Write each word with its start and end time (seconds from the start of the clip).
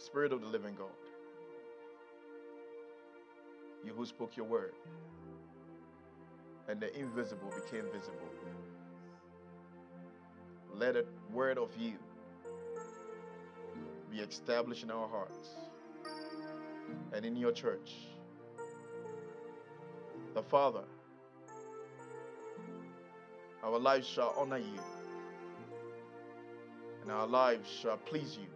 Spirit 0.00 0.32
of 0.32 0.40
the 0.40 0.46
living 0.46 0.74
God, 0.74 0.88
you 3.84 3.92
who 3.92 4.06
spoke 4.06 4.34
your 4.34 4.46
word, 4.46 4.72
and 6.68 6.80
the 6.80 6.98
invisible 6.98 7.52
became 7.54 7.84
visible. 7.92 8.30
Let 10.74 10.96
a 10.96 11.04
word 11.30 11.58
of 11.58 11.68
you 11.78 11.92
be 14.10 14.20
established 14.20 14.84
in 14.84 14.90
our 14.90 15.06
hearts 15.06 15.50
and 17.12 17.26
in 17.26 17.36
your 17.36 17.52
church. 17.52 17.92
The 20.32 20.42
Father, 20.42 20.84
our 23.62 23.78
lives 23.78 24.06
shall 24.06 24.34
honor 24.38 24.58
you, 24.58 24.80
and 27.02 27.12
our 27.12 27.26
lives 27.26 27.68
shall 27.68 27.98
please 27.98 28.38
you. 28.40 28.48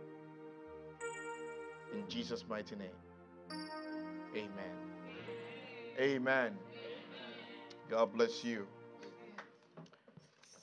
In 1.94 2.08
Jesus' 2.08 2.44
mighty 2.48 2.74
name. 2.74 2.88
Amen. 4.34 4.74
Amen. 5.98 6.58
God 7.88 8.12
bless 8.12 8.42
you. 8.42 8.66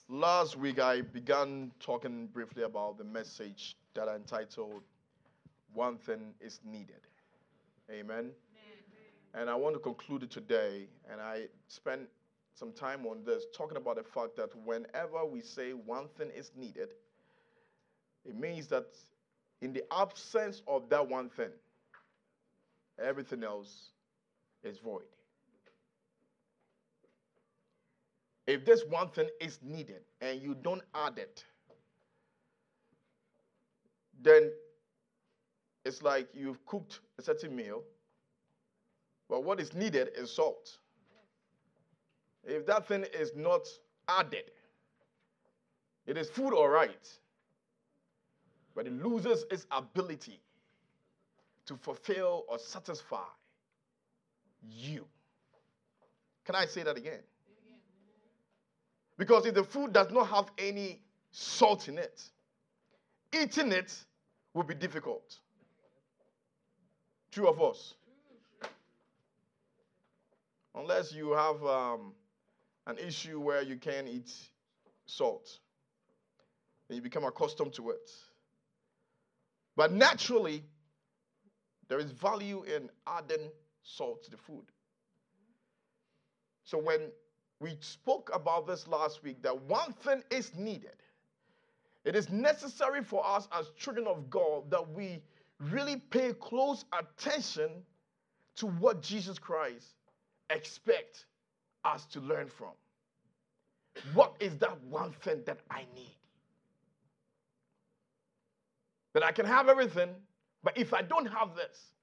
Last 0.09 0.57
week, 0.57 0.79
I 0.79 1.01
began 1.01 1.71
talking 1.79 2.27
briefly 2.27 2.63
about 2.63 2.97
the 2.97 3.05
message 3.05 3.77
that 3.93 4.09
I 4.09 4.15
entitled 4.15 4.81
One 5.73 5.97
Thing 5.97 6.33
is 6.41 6.59
Needed. 6.65 6.99
Amen. 7.89 8.31
And 9.33 9.49
I 9.49 9.55
want 9.55 9.75
to 9.75 9.79
conclude 9.79 10.23
it 10.23 10.31
today. 10.31 10.89
And 11.09 11.21
I 11.21 11.45
spent 11.69 12.09
some 12.55 12.73
time 12.73 13.05
on 13.05 13.23
this, 13.23 13.45
talking 13.55 13.77
about 13.77 13.95
the 13.95 14.03
fact 14.03 14.35
that 14.35 14.49
whenever 14.65 15.23
we 15.25 15.39
say 15.39 15.71
one 15.71 16.09
thing 16.17 16.29
is 16.35 16.51
needed, 16.57 16.89
it 18.25 18.37
means 18.37 18.67
that 18.67 18.87
in 19.61 19.73
the 19.73 19.83
absence 19.93 20.61
of 20.67 20.89
that 20.89 21.07
one 21.07 21.29
thing, 21.29 21.51
everything 23.03 23.43
else 23.43 23.91
is 24.63 24.79
void. 24.79 25.03
If 28.47 28.65
this 28.65 28.83
one 28.89 29.09
thing 29.09 29.29
is 29.39 29.59
needed 29.61 30.01
and 30.19 30.41
you 30.41 30.55
don't 30.55 30.81
add 30.95 31.17
it, 31.17 31.45
then 34.21 34.51
it's 35.85 36.01
like 36.01 36.27
you've 36.33 36.63
cooked 36.65 36.99
a 37.17 37.21
certain 37.21 37.55
meal, 37.55 37.83
but 39.29 39.43
what 39.43 39.59
is 39.59 39.73
needed 39.73 40.09
is 40.17 40.31
salt. 40.31 40.77
If 42.43 42.65
that 42.65 42.87
thing 42.87 43.05
is 43.13 43.31
not 43.35 43.67
added, 44.07 44.51
it 46.07 46.17
is 46.17 46.29
food 46.29 46.53
all 46.53 46.67
right, 46.67 47.07
but 48.75 48.87
it 48.87 48.93
loses 48.93 49.45
its 49.51 49.65
ability 49.71 50.39
to 51.65 51.75
fulfill 51.77 52.45
or 52.47 52.57
satisfy 52.59 53.23
you. 54.61 55.05
Can 56.45 56.55
I 56.55 56.65
say 56.65 56.83
that 56.83 56.97
again? 56.97 57.19
Because 59.17 59.45
if 59.45 59.53
the 59.53 59.63
food 59.63 59.93
does 59.93 60.11
not 60.11 60.27
have 60.27 60.49
any 60.57 60.99
salt 61.31 61.87
in 61.87 61.97
it, 61.97 62.21
eating 63.33 63.71
it 63.71 63.95
will 64.53 64.63
be 64.63 64.73
difficult. 64.73 65.37
Two 67.31 67.47
of 67.47 67.61
us. 67.61 67.93
Unless 70.73 71.13
you 71.13 71.31
have 71.33 71.63
um, 71.63 72.13
an 72.87 72.97
issue 72.97 73.39
where 73.39 73.61
you 73.61 73.77
can't 73.77 74.07
eat 74.07 74.31
salt, 75.05 75.59
and 76.89 76.95
you 76.95 77.01
become 77.01 77.23
accustomed 77.23 77.73
to 77.73 77.91
it. 77.91 78.09
But 79.75 79.91
naturally, 79.91 80.63
there 81.87 81.99
is 81.99 82.11
value 82.11 82.63
in 82.63 82.89
adding 83.07 83.49
salt 83.83 84.23
to 84.23 84.31
the 84.31 84.37
food. 84.37 84.65
So 86.63 86.77
when 86.77 87.11
we 87.59 87.77
spoke 87.79 88.31
about 88.33 88.67
this 88.67 88.87
last 88.87 89.23
week, 89.23 89.41
that 89.43 89.61
one 89.63 89.93
thing 89.93 90.23
is 90.31 90.51
needed. 90.55 90.95
It 92.03 92.15
is 92.15 92.29
necessary 92.29 93.03
for 93.03 93.25
us 93.25 93.47
as 93.51 93.69
children 93.77 94.07
of 94.07 94.29
God 94.29 94.69
that 94.71 94.89
we 94.91 95.21
really 95.59 95.97
pay 95.97 96.33
close 96.33 96.85
attention 96.97 97.69
to 98.55 98.67
what 98.67 99.01
Jesus 99.01 99.37
Christ 99.37 99.95
expects 100.49 101.25
us 101.85 102.05
to 102.07 102.19
learn 102.19 102.47
from. 102.47 102.71
What 104.13 104.35
is 104.39 104.57
that 104.59 104.81
one 104.83 105.11
thing 105.11 105.43
that 105.45 105.59
I 105.69 105.85
need? 105.95 106.15
That 109.13 109.23
I 109.23 109.31
can 109.31 109.45
have 109.45 109.67
everything, 109.67 110.09
but 110.63 110.77
if 110.77 110.93
I 110.93 111.01
don't 111.01 111.25
have 111.25 111.55
this, 111.55 111.93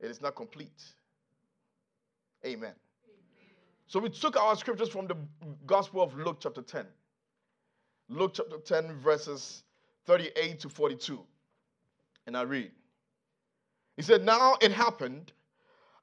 it 0.00 0.10
is 0.10 0.20
not 0.20 0.36
complete. 0.36 0.82
Amen. 2.46 2.74
So 3.88 3.98
we 3.98 4.10
took 4.10 4.36
our 4.36 4.54
scriptures 4.54 4.90
from 4.90 5.06
the 5.06 5.16
Gospel 5.66 6.02
of 6.02 6.16
Luke, 6.16 6.38
chapter 6.40 6.62
10. 6.62 6.86
Luke 8.10 8.32
chapter 8.34 8.58
10, 8.58 8.94
verses 9.00 9.64
38 10.06 10.60
to 10.60 10.68
42. 10.68 11.20
And 12.26 12.36
I 12.36 12.42
read. 12.42 12.70
He 13.96 14.02
said, 14.02 14.24
Now 14.24 14.56
it 14.60 14.72
happened 14.72 15.32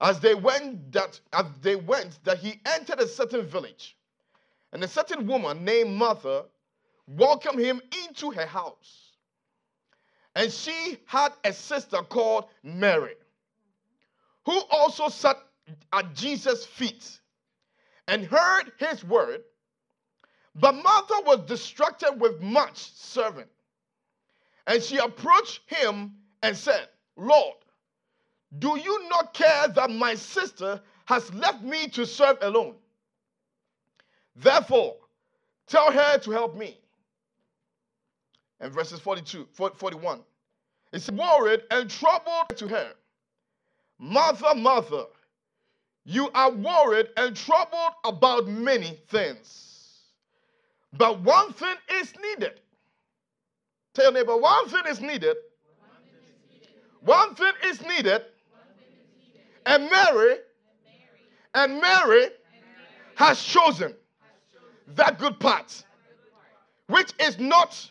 as 0.02 0.20
they 0.20 0.36
went 0.36 0.92
that 0.92 1.20
as 1.32 1.46
they 1.62 1.76
went 1.76 2.20
that 2.26 2.38
he 2.40 2.60
entered 2.66 3.00
a 3.00 3.08
certain 3.08 3.46
village, 3.46 3.96
and 4.74 4.84
a 4.84 4.88
certain 4.88 5.26
woman 5.26 5.64
named 5.64 5.92
Martha 5.92 6.46
welcomed 7.08 7.60
him 7.60 7.82
into 8.04 8.32
her 8.32 8.46
house. 8.46 9.05
And 10.36 10.52
she 10.52 10.98
had 11.06 11.32
a 11.44 11.54
sister 11.54 11.98
called 11.98 12.46
Mary, 12.64 13.16
who 14.46 14.60
also 14.70 15.08
sat 15.08 15.38
at 15.94 16.14
Jesus' 16.14 16.66
feet 16.66 17.20
and 18.08 18.26
heard 18.26 18.72
his 18.78 19.04
word. 19.04 19.42
But 20.54 20.76
Martha 20.76 21.16
was 21.26 21.40
distracted 21.48 22.20
with 22.20 22.42
much 22.42 22.78
serving. 22.94 23.48
And 24.68 24.82
she 24.82 24.98
approached 24.98 25.62
him 25.68 26.16
and 26.44 26.56
said, 26.56 26.88
Lord, 27.18 27.56
do 28.60 28.78
you 28.80 29.10
not 29.10 29.34
care 29.34 29.68
that 29.68 29.90
my 29.90 30.16
sister 30.16 30.82
has 31.06 31.34
left 31.34 31.62
me 31.62 31.88
to 31.90 32.06
serve 32.06 32.38
alone? 32.42 32.76
Therefore, 34.36 34.96
tell 35.68 35.92
her 35.92 36.18
to 36.20 36.32
help 36.32 36.56
me. 36.56 36.80
And 38.60 38.72
verses 38.72 39.00
42, 39.00 39.48
41. 39.52 40.22
It's 40.94 41.12
worried 41.12 41.62
and 41.72 41.90
troubled 41.90 42.50
to 42.56 42.68
her. 42.68 42.92
Martha, 44.00 44.56
Martha, 44.56 45.08
you 46.06 46.30
are 46.34 46.52
worried 46.52 47.08
and 47.18 47.36
troubled 47.36 47.94
about 48.04 48.48
many 48.48 49.00
things. 49.10 50.02
But 50.94 51.20
one 51.22 51.52
thing 51.54 51.76
is 51.92 52.14
needed. 52.22 52.62
Tell 53.94 54.06
your 54.06 54.14
neighbor, 54.14 54.38
one 54.38 54.70
thing 54.70 54.84
is 54.88 55.02
needed. 55.02 55.36
One 57.02 57.36
thing 57.36 57.54
is 57.64 57.82
needed. 57.82 58.22
And 59.66 59.90
Mary, 59.90 60.38
and 61.54 61.82
Mary 61.82 62.28
has 63.16 63.42
chosen 63.42 63.94
that 64.96 65.18
good 65.18 65.40
part, 65.40 65.84
which 66.88 67.12
is 67.20 67.40
not 67.40 67.90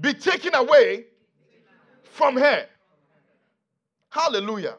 be 0.00 0.14
taken 0.14 0.54
away 0.54 1.06
from 2.04 2.36
her. 2.36 2.66
Hallelujah. 4.10 4.76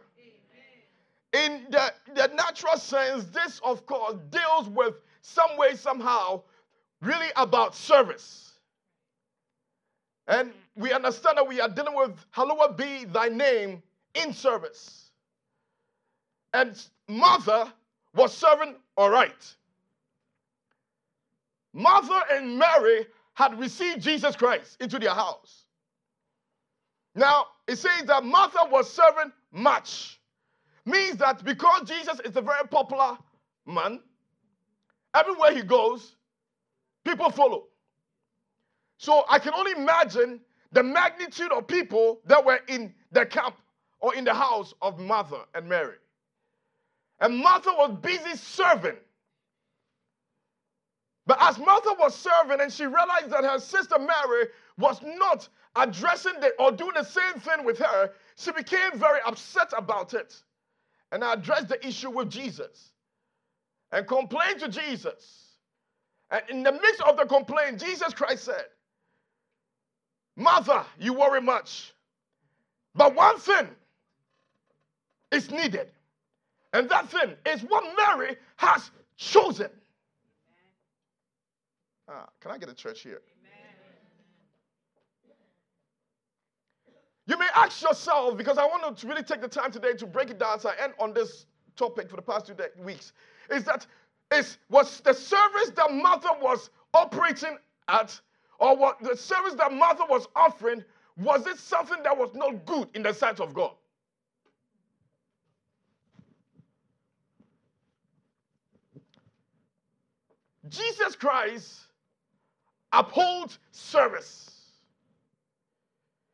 In 1.34 1.66
the, 1.70 1.94
the 2.16 2.28
natural 2.36 2.78
sense, 2.78 3.26
this, 3.26 3.60
of 3.64 3.86
course, 3.86 4.16
deals 4.30 4.70
with 4.70 4.96
some 5.22 5.58
way, 5.58 5.76
somehow, 5.76 6.42
really 7.02 7.28
about 7.36 7.76
service. 7.76 8.54
And 10.28 10.52
we 10.76 10.92
understand 10.92 11.38
that 11.38 11.48
we 11.48 11.62
are 11.62 11.70
dealing 11.70 11.96
with 11.96 12.18
hallowed 12.32 12.78
be 12.78 13.06
thy 13.06 13.30
name 13.30 13.82
in 14.16 14.34
service. 14.34 15.12
And 16.54 16.82
Martha 17.08 17.74
was 18.16 18.36
serving 18.36 18.76
all 18.96 19.10
right. 19.10 19.56
Martha 21.74 22.22
and 22.32 22.58
Mary 22.58 23.06
had 23.38 23.60
received 23.60 24.02
Jesus 24.02 24.36
Christ 24.36 24.78
into 24.82 24.98
their 24.98 25.14
house. 25.14 25.66
Now, 27.14 27.46
it 27.68 27.76
says 27.76 28.06
that 28.08 28.24
Martha 28.24 28.68
was 28.72 28.92
serving 28.92 29.32
much. 29.52 30.20
Means 30.86 31.18
that 31.18 31.44
because 31.44 31.88
Jesus 31.88 32.20
is 32.26 32.36
a 32.36 32.42
very 32.42 32.68
popular 32.68 33.16
man, 33.68 34.00
everywhere 35.14 35.54
he 35.54 35.62
goes, 35.62 36.16
people 37.06 37.30
follow. 37.30 37.66
So 38.98 39.24
I 39.30 39.38
can 39.38 39.54
only 39.54 39.74
imagine 39.74 40.40
the 40.72 40.82
magnitude 40.82 41.52
of 41.52 41.68
people 41.68 42.22
that 42.26 42.44
were 42.44 42.62
in 42.68 42.92
the 43.12 43.28
camp 43.28 43.56
or 44.00 44.16
in 44.16 44.24
the 44.24 44.34
house 44.34 44.74
of 44.82 44.98
Martha 44.98 45.46
and 45.54 45.70
Mary. 45.70 45.98
And 47.20 47.38
Martha 47.38 47.70
was 47.70 48.00
busy 48.02 48.36
serving. 48.36 48.98
But 51.28 51.38
as 51.42 51.60
Martha 51.60 51.94
was 52.00 52.16
serving 52.16 52.62
and 52.62 52.72
she 52.72 52.86
realized 52.86 53.30
that 53.30 53.44
her 53.44 53.60
sister 53.60 54.00
Mary 54.00 54.48
was 54.78 55.02
not 55.04 55.48
addressing 55.76 56.40
the, 56.40 56.54
or 56.58 56.72
doing 56.72 56.94
the 56.96 57.04
same 57.04 57.34
thing 57.42 57.66
with 57.66 57.78
her, 57.80 58.12
she 58.38 58.52
became 58.54 58.92
very 58.98 59.20
upset 59.26 59.74
about 59.78 60.14
it 60.14 60.42
and 61.12 61.24
addressed 61.24 61.68
the 61.68 61.86
issue 61.86 62.10
with 62.10 62.30
Jesus 62.30 62.92
and 63.92 64.08
complained 64.08 64.62
to 64.62 64.70
Jesus. 64.70 65.50
And 66.32 66.44
in 66.50 66.64
the 66.64 66.72
midst 66.72 67.02
of 67.02 67.18
the 67.18 67.26
complaint, 67.26 67.82
Jesus 67.84 68.14
Christ 68.14 68.46
said, 68.46 68.66
Martha, 70.38 70.86
you 71.00 71.14
worry 71.14 71.42
much. 71.42 71.94
But 72.96 73.16
one 73.16 73.38
thing 73.40 73.68
is 75.32 75.52
needed. 75.52 75.92
And 76.74 76.90
that 76.90 77.10
thing 77.10 77.34
is 77.46 77.62
what 77.62 77.84
Mary 77.98 78.38
has 78.58 78.92
chosen. 79.18 79.70
Ah, 82.10 82.28
can 82.40 82.52
I 82.52 82.58
get 82.58 82.70
a 82.70 82.74
church 82.74 83.02
here? 83.02 83.22
You 87.26 87.38
may 87.38 87.48
ask 87.56 87.82
yourself, 87.82 88.38
because 88.38 88.58
I 88.58 88.66
want 88.66 88.98
to 88.98 89.08
really 89.08 89.24
take 89.24 89.42
the 89.42 89.50
time 89.50 89.70
today 89.70 89.94
to 89.94 90.06
break 90.06 90.30
it 90.30 90.40
down 90.40 90.56
as 90.56 90.66
I 90.66 90.74
end 90.82 90.94
on 90.98 91.14
this 91.14 91.46
topic 91.76 92.10
for 92.10 92.16
the 92.16 92.22
past 92.22 92.48
two 92.48 92.54
day, 92.54 92.68
weeks, 92.82 93.12
is 93.52 93.66
that 93.66 93.86
is 94.32 94.58
was 94.70 95.02
the 95.02 95.14
service 95.14 95.72
that 95.76 95.92
Martha 95.92 96.30
was 96.42 96.70
operating 96.94 97.58
at, 97.90 98.20
or 98.60 98.78
what 98.78 99.02
the 99.02 99.16
service 99.16 99.56
that 99.56 99.74
Martha 99.74 100.04
was 100.10 100.28
offering, 100.38 100.84
was 101.18 101.46
it 101.48 101.58
something 101.58 102.02
that 102.04 102.18
was 102.18 102.34
not 102.34 102.66
good 102.66 102.88
in 102.94 103.04
the 103.04 103.14
sight 103.14 103.42
of 103.42 103.54
God? 103.54 103.74
Jesus 110.70 111.16
Christ 111.16 111.87
upholds 112.92 113.60
service. 113.72 114.50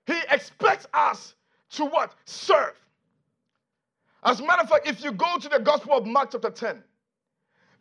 He 0.06 0.20
expects 0.30 0.86
us 0.94 1.36
to 1.72 1.86
what? 1.86 2.14
Serve. 2.26 2.76
As 4.24 4.40
a 4.40 4.46
matter 4.46 4.62
of 4.62 4.70
fact, 4.70 4.88
if 4.88 5.04
you 5.04 5.12
go 5.12 5.38
to 5.38 5.50
the 5.50 5.60
Gospel 5.60 5.94
of 5.94 6.06
Mark, 6.06 6.32
chapter 6.32 6.50
10, 6.50 6.82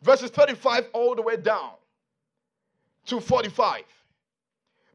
verses 0.01 0.29
35 0.31 0.87
all 0.93 1.15
the 1.15 1.21
way 1.21 1.37
down 1.37 1.71
to 3.05 3.19
45, 3.19 3.83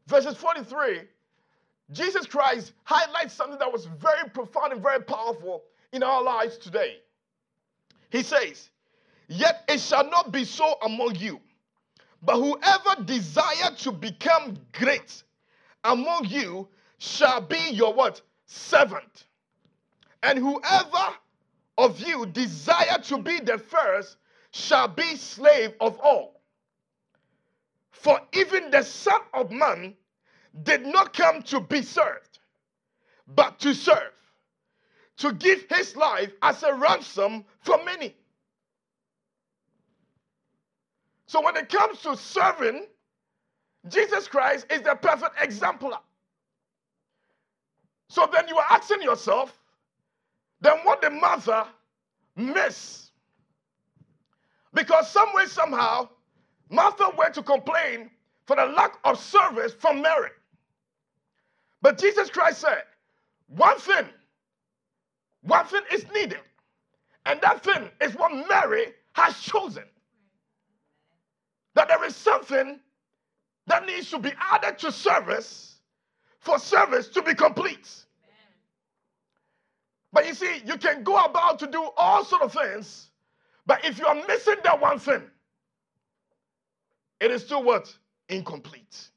verses 0.07 0.35
43, 0.35 1.01
Jesus 1.91 2.25
Christ 2.27 2.73
highlights 2.83 3.33
something 3.33 3.57
that 3.59 3.71
was 3.71 3.85
very 3.85 4.29
profound 4.29 4.73
and 4.73 4.81
very 4.81 5.01
powerful 5.01 5.63
in 5.91 6.03
our 6.03 6.21
lives 6.21 6.57
today. 6.57 6.97
He 8.11 8.21
says, 8.21 8.69
Yet 9.27 9.63
it 9.67 9.79
shall 9.79 10.07
not 10.09 10.31
be 10.31 10.45
so 10.45 10.75
among 10.83 11.15
you, 11.15 11.39
but 12.21 12.35
whoever 12.35 13.03
desire 13.03 13.71
to 13.77 13.91
become 13.91 14.57
great 14.73 15.23
among 15.83 16.25
you 16.25 16.67
shall 16.97 17.41
be 17.41 17.69
your 17.71 17.93
what? 17.93 18.21
Servant. 18.45 19.25
And 20.21 20.37
whoever 20.37 21.15
of 21.77 21.99
you 22.01 22.25
desire 22.25 22.97
to 23.03 23.17
be 23.19 23.39
the 23.39 23.57
first 23.57 24.17
shall 24.51 24.87
be 24.87 25.15
slave 25.15 25.73
of 25.79 25.99
all. 25.99 26.41
For 27.91 28.19
even 28.33 28.71
the 28.71 28.83
Son 28.83 29.21
of 29.33 29.51
Man 29.51 29.95
did 30.63 30.85
not 30.85 31.13
come 31.13 31.41
to 31.43 31.61
be 31.61 31.81
served, 31.81 32.39
but 33.27 33.59
to 33.59 33.73
serve, 33.73 34.13
to 35.17 35.33
give 35.33 35.65
his 35.69 35.95
life 35.95 36.31
as 36.41 36.63
a 36.63 36.73
ransom 36.73 37.45
for 37.61 37.81
many. 37.83 38.15
So 41.29 41.43
when 41.43 41.55
it 41.57 41.69
comes 41.69 42.01
to 42.01 42.17
serving, 42.17 42.87
Jesus 43.87 44.27
Christ 44.27 44.65
is 44.71 44.81
the 44.81 44.95
perfect 44.95 45.35
exemplar. 45.39 45.99
So 48.07 48.27
then 48.33 48.47
you 48.47 48.57
are 48.57 48.65
asking 48.71 49.03
yourself, 49.03 49.55
then 50.59 50.73
what 50.81 51.03
the 51.03 51.11
Martha 51.11 51.67
miss? 52.35 53.11
Because 54.73 55.07
some 55.11 55.31
way, 55.35 55.45
somehow, 55.45 56.09
Martha 56.67 57.11
went 57.15 57.35
to 57.35 57.43
complain 57.43 58.09
for 58.47 58.55
the 58.55 58.65
lack 58.65 58.97
of 59.03 59.19
service 59.19 59.73
from 59.73 60.01
Mary. 60.01 60.31
But 61.83 61.99
Jesus 61.99 62.31
Christ 62.31 62.61
said, 62.61 62.81
one 63.49 63.77
thing, 63.77 64.05
one 65.43 65.67
thing 65.67 65.83
is 65.93 66.05
needed. 66.11 66.41
And 67.27 67.39
that 67.41 67.63
thing 67.63 67.87
is 68.01 68.15
what 68.15 68.31
Mary 68.49 68.93
has 69.13 69.39
chosen. 69.39 69.83
That 71.79 71.87
there 71.87 72.03
is 72.03 72.13
something 72.13 72.77
that 73.67 73.85
needs 73.85 74.09
to 74.09 74.19
be 74.19 74.33
added 74.51 74.77
to 74.79 74.91
service 74.91 75.77
for 76.39 76.59
service 76.59 77.07
to 77.07 77.21
be 77.21 77.33
complete. 77.33 77.89
But 80.11 80.27
you 80.27 80.33
see, 80.33 80.61
you 80.65 80.75
can 80.75 81.03
go 81.03 81.15
about 81.23 81.57
to 81.59 81.67
do 81.67 81.89
all 81.95 82.25
sort 82.25 82.41
of 82.41 82.51
things, 82.51 83.11
but 83.65 83.85
if 83.85 83.97
you 83.97 84.05
are 84.07 84.15
missing 84.27 84.57
that 84.65 84.81
one 84.81 84.99
thing, 84.99 85.23
it 87.21 87.31
is 87.31 87.45
still 87.45 87.63
what? 87.63 87.95
Incomplete. 88.27 89.07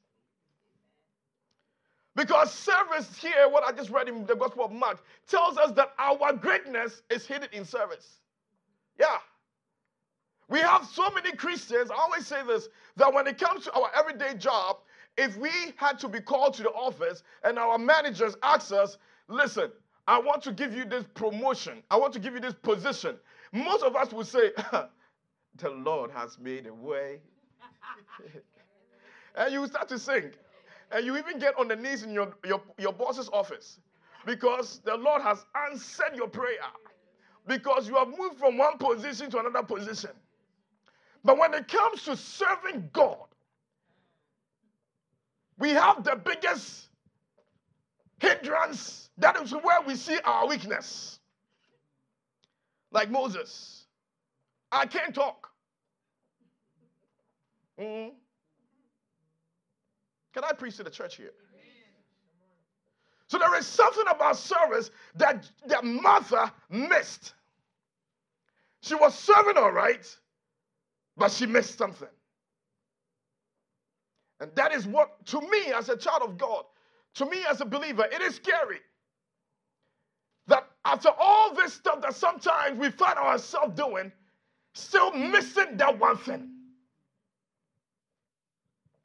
Because 2.14 2.54
service 2.54 3.18
here, 3.18 3.48
what 3.48 3.64
I 3.64 3.72
just 3.72 3.90
read 3.90 4.08
in 4.08 4.24
the 4.24 4.36
Gospel 4.36 4.66
of 4.66 4.70
Mark, 4.70 5.02
tells 5.26 5.58
us 5.58 5.72
that 5.72 5.94
our 5.98 6.32
greatness 6.32 7.02
is 7.10 7.26
hidden 7.26 7.48
in 7.52 7.64
service. 7.64 8.20
Yeah. 9.00 9.16
We 10.52 10.58
have 10.58 10.84
so 10.84 11.08
many 11.14 11.32
Christians, 11.32 11.90
I 11.90 11.94
always 11.94 12.26
say 12.26 12.42
this, 12.46 12.68
that 12.96 13.10
when 13.14 13.26
it 13.26 13.38
comes 13.38 13.64
to 13.64 13.72
our 13.72 13.90
everyday 13.96 14.34
job, 14.34 14.80
if 15.16 15.34
we 15.38 15.50
had 15.76 15.98
to 16.00 16.08
be 16.08 16.20
called 16.20 16.52
to 16.54 16.62
the 16.62 16.68
office 16.72 17.22
and 17.42 17.58
our 17.58 17.78
managers 17.78 18.36
ask 18.42 18.70
us, 18.70 18.98
listen, 19.28 19.72
I 20.06 20.18
want 20.18 20.42
to 20.42 20.52
give 20.52 20.74
you 20.74 20.84
this 20.84 21.06
promotion, 21.14 21.82
I 21.90 21.96
want 21.96 22.12
to 22.12 22.18
give 22.18 22.34
you 22.34 22.40
this 22.40 22.52
position, 22.52 23.16
most 23.50 23.82
of 23.82 23.96
us 23.96 24.12
would 24.12 24.26
say, 24.26 24.50
the 25.56 25.70
Lord 25.70 26.10
has 26.10 26.38
made 26.38 26.66
a 26.66 26.74
way. 26.74 27.20
and 29.36 29.54
you 29.54 29.66
start 29.66 29.88
to 29.88 29.98
sing. 29.98 30.32
And 30.90 31.06
you 31.06 31.16
even 31.16 31.38
get 31.38 31.58
on 31.58 31.68
the 31.68 31.76
knees 31.76 32.02
in 32.02 32.10
your, 32.10 32.34
your, 32.44 32.60
your 32.76 32.92
boss's 32.92 33.30
office 33.32 33.80
because 34.26 34.82
the 34.84 34.98
Lord 34.98 35.22
has 35.22 35.46
answered 35.70 36.14
your 36.14 36.28
prayer. 36.28 36.58
Because 37.46 37.88
you 37.88 37.94
have 37.94 38.08
moved 38.08 38.38
from 38.38 38.58
one 38.58 38.76
position 38.76 39.30
to 39.30 39.38
another 39.38 39.62
position. 39.62 40.10
But 41.24 41.38
when 41.38 41.54
it 41.54 41.68
comes 41.68 42.02
to 42.04 42.16
serving 42.16 42.90
God, 42.92 43.26
we 45.58 45.70
have 45.70 46.02
the 46.02 46.16
biggest 46.16 46.88
hindrance. 48.18 49.10
That 49.18 49.40
is 49.40 49.52
where 49.52 49.82
we 49.86 49.94
see 49.94 50.18
our 50.24 50.48
weakness. 50.48 51.20
Like 52.90 53.10
Moses, 53.10 53.86
I 54.70 54.86
can't 54.86 55.14
talk. 55.14 55.48
Mm-hmm. 57.80 58.14
Can 60.34 60.44
I 60.44 60.52
preach 60.52 60.76
to 60.76 60.82
the 60.82 60.90
church 60.90 61.16
here? 61.16 61.32
So 63.28 63.38
there 63.38 63.56
is 63.58 63.66
something 63.66 64.04
about 64.10 64.36
service 64.36 64.90
that, 65.14 65.50
that 65.66 65.84
Martha 65.84 66.52
missed. 66.68 67.32
She 68.82 68.94
was 68.94 69.14
serving 69.18 69.56
all 69.56 69.72
right, 69.72 70.04
but 71.16 71.30
she 71.30 71.46
missed 71.46 71.78
something. 71.78 72.08
And 74.40 74.50
that 74.56 74.72
is 74.72 74.86
what, 74.86 75.24
to 75.26 75.40
me, 75.40 75.72
as 75.74 75.88
a 75.88 75.96
child 75.96 76.22
of 76.22 76.36
God, 76.36 76.64
to 77.14 77.26
me 77.26 77.44
as 77.48 77.60
a 77.60 77.64
believer, 77.64 78.04
it 78.10 78.20
is 78.20 78.34
scary. 78.36 78.80
That 80.48 80.66
after 80.84 81.10
all 81.16 81.54
this 81.54 81.74
stuff 81.74 82.02
that 82.02 82.14
sometimes 82.14 82.78
we 82.78 82.90
find 82.90 83.18
ourselves 83.18 83.74
doing, 83.76 84.10
still 84.74 85.12
missing 85.12 85.76
that 85.76 85.98
one 85.98 86.16
thing. 86.16 86.50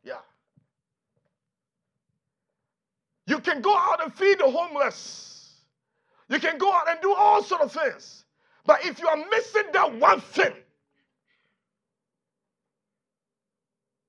Yeah. 0.03 0.19
You 3.27 3.39
can 3.39 3.61
go 3.61 3.75
out 3.77 4.01
and 4.03 4.13
feed 4.13 4.39
the 4.39 4.49
homeless. 4.49 5.61
You 6.29 6.39
can 6.39 6.57
go 6.57 6.73
out 6.73 6.89
and 6.89 6.99
do 7.01 7.13
all 7.13 7.43
sort 7.43 7.61
of 7.61 7.71
things. 7.71 8.25
But 8.65 8.85
if 8.85 8.99
you 8.99 9.07
are 9.07 9.17
missing 9.31 9.65
that 9.73 9.99
one 9.99 10.21
thing, 10.21 10.53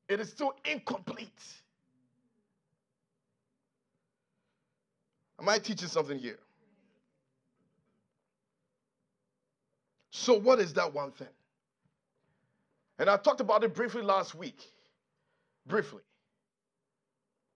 it 0.09 0.21
is 0.21 0.31
still 0.31 0.55
incomplete. 0.71 1.29
Am 5.41 5.49
I 5.49 5.59
teaching 5.59 5.88
something 5.88 6.19
here? 6.19 6.38
So, 10.11 10.35
what 10.35 10.59
is 10.59 10.73
that 10.75 10.93
one 10.93 11.12
thing? 11.12 11.29
And 12.99 13.09
I 13.09 13.17
talked 13.17 13.41
about 13.41 13.62
it 13.65 13.75
briefly 13.75 14.03
last 14.03 14.35
week. 14.35 14.61
Briefly. 15.67 16.03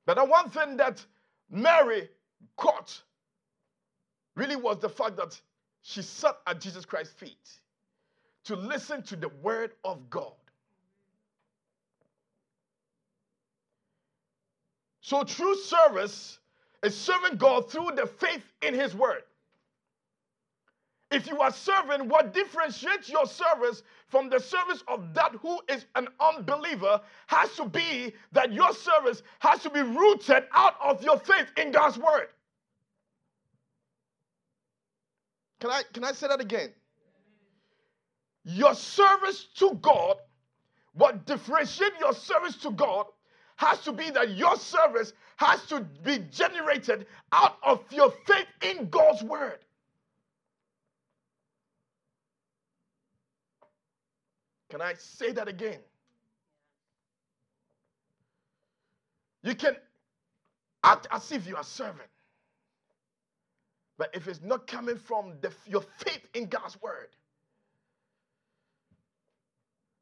But 0.07 0.17
the 0.17 0.25
one 0.25 0.51
thing 0.51 0.77
that 0.77 1.05
Mary 1.51 2.09
caught 2.57 3.03
really 4.37 4.57
was 4.57 4.79
the 4.79 4.89
fact 4.89 5.17
that 5.17 5.41
she 5.83 6.03
sat 6.03 6.37
at 6.47 6.61
Jesus 6.61 6.85
Christ's 6.85 7.15
feet 7.15 7.51
to 8.45 8.57
listen 8.57 9.03
to 9.05 9.17
the 9.17 9.29
word 9.43 9.73
of 9.85 10.09
God. 10.11 10.33
So 15.03 15.25
true 15.25 15.57
service 15.57 16.39
is 16.83 16.97
serving 16.97 17.37
God 17.37 17.71
through 17.71 17.91
the 17.97 18.07
faith 18.07 18.45
in 18.63 18.73
His 18.73 18.95
Word. 18.95 19.23
If 21.11 21.27
you 21.27 21.41
are 21.41 21.53
serving, 21.53 22.09
what 22.09 22.33
differentiates 22.33 23.11
your 23.11 23.27
service 23.27 23.83
from 24.09 24.31
the 24.31 24.39
service 24.39 24.83
of 24.89 25.13
that 25.13 25.33
who 25.43 25.61
is 25.69 25.85
an 25.97 26.09
unbeliever 26.21 27.01
has 27.27 27.55
to 27.57 27.67
be 27.67 28.15
that 28.31 28.53
your 28.53 28.73
service 28.73 29.23
has 29.41 29.63
to 29.65 29.71
be 29.71 29.83
rooted 29.83 30.45
out 30.55 30.77
of 30.83 31.03
your 31.03 31.19
faith 31.19 31.49
in 31.59 31.73
God's 31.73 31.99
Word. 31.99 32.29
Can 35.61 35.71
I, 35.71 35.83
can 35.93 36.05
I 36.05 36.13
say 36.13 36.29
that 36.29 36.41
again? 36.41 36.71
Your 38.45 38.75
service 38.75 39.49
to 39.57 39.75
God, 39.83 40.17
what 40.95 41.27
differentiates 41.27 41.99
your 42.01 42.15
service 42.15 42.57
to 42.57 42.71
God 42.71 43.07
has 43.63 43.81
to 43.85 43.93
be 43.93 44.11
that 44.11 44.31
your 44.37 44.57
service 44.57 45.13
has 45.37 45.65
to 45.67 45.81
be 46.05 46.19
generated 46.31 47.07
out 47.33 47.57
of 47.63 47.81
your 47.91 48.13
faith 48.27 48.47
in 48.63 48.89
God's 48.89 49.23
word. 49.23 49.59
Can 54.71 54.81
I 54.81 54.95
say 54.95 55.33
that 55.33 55.49
again? 55.49 55.81
You 59.43 59.55
can 59.55 59.77
act 60.83 61.07
as 61.11 61.31
if 61.31 61.47
you 61.47 61.57
are 61.57 61.65
serving. 61.65 62.07
But 63.99 64.11
if 64.15 64.27
it's 64.27 64.41
not 64.43 64.67
coming 64.67 64.97
from 64.97 65.35
the, 65.41 65.53
your 65.67 65.83
faith 65.99 66.27
in 66.35 66.47
God's 66.47 66.81
word, 66.81 67.09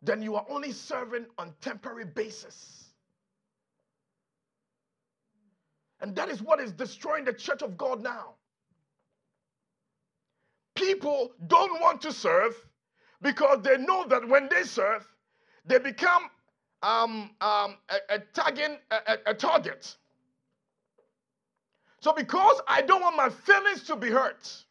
then 0.03 0.23
you 0.23 0.37
are 0.37 0.47
only 0.49 0.73
serving 0.73 1.27
on 1.37 1.53
temporary 1.61 2.07
basis. 2.07 2.80
And 6.01 6.15
that 6.17 6.29
is 6.29 6.43
what 6.43 6.61
is 6.61 6.73
destroying 6.73 7.25
the 7.25 7.33
church 7.33 7.63
of 7.63 7.77
God 7.77 8.03
now. 8.03 8.35
People 10.75 11.33
don't 11.47 11.81
want 11.81 12.01
to 12.03 12.13
serve 12.13 12.55
because 13.21 13.63
they 13.63 13.77
know 13.77 14.07
that 14.09 14.27
when 14.27 14.49
they 14.51 14.63
serve, 14.63 15.07
they 15.67 15.79
become 15.79 16.31
um, 16.83 17.31
um, 17.41 17.77
a, 17.91 18.15
a, 18.15 18.19
tagging, 18.33 18.79
a, 18.91 19.19
a 19.27 19.35
target. 19.35 19.95
So, 22.01 22.15
because 22.15 22.61
I 22.67 22.81
don't 22.81 23.03
want 23.03 23.17
my 23.17 23.29
feelings 23.29 23.83
to 23.85 23.97
be 23.97 24.09
hurt, 24.09 24.65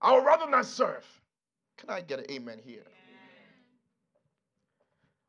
I 0.00 0.14
would 0.14 0.24
rather 0.24 0.48
not 0.48 0.64
serve. 0.64 1.04
Can 1.76 1.90
I 1.90 2.00
get 2.00 2.18
an 2.18 2.26
amen 2.30 2.60
here? 2.64 2.84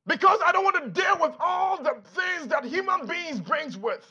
Because 0.07 0.39
I 0.45 0.51
don't 0.51 0.63
want 0.63 0.83
to 0.83 1.01
deal 1.01 1.17
with 1.19 1.31
all 1.39 1.81
the 1.81 1.97
things 2.13 2.47
that 2.49 2.63
human 2.63 3.07
beings 3.07 3.39
brings 3.39 3.77
with. 3.77 4.05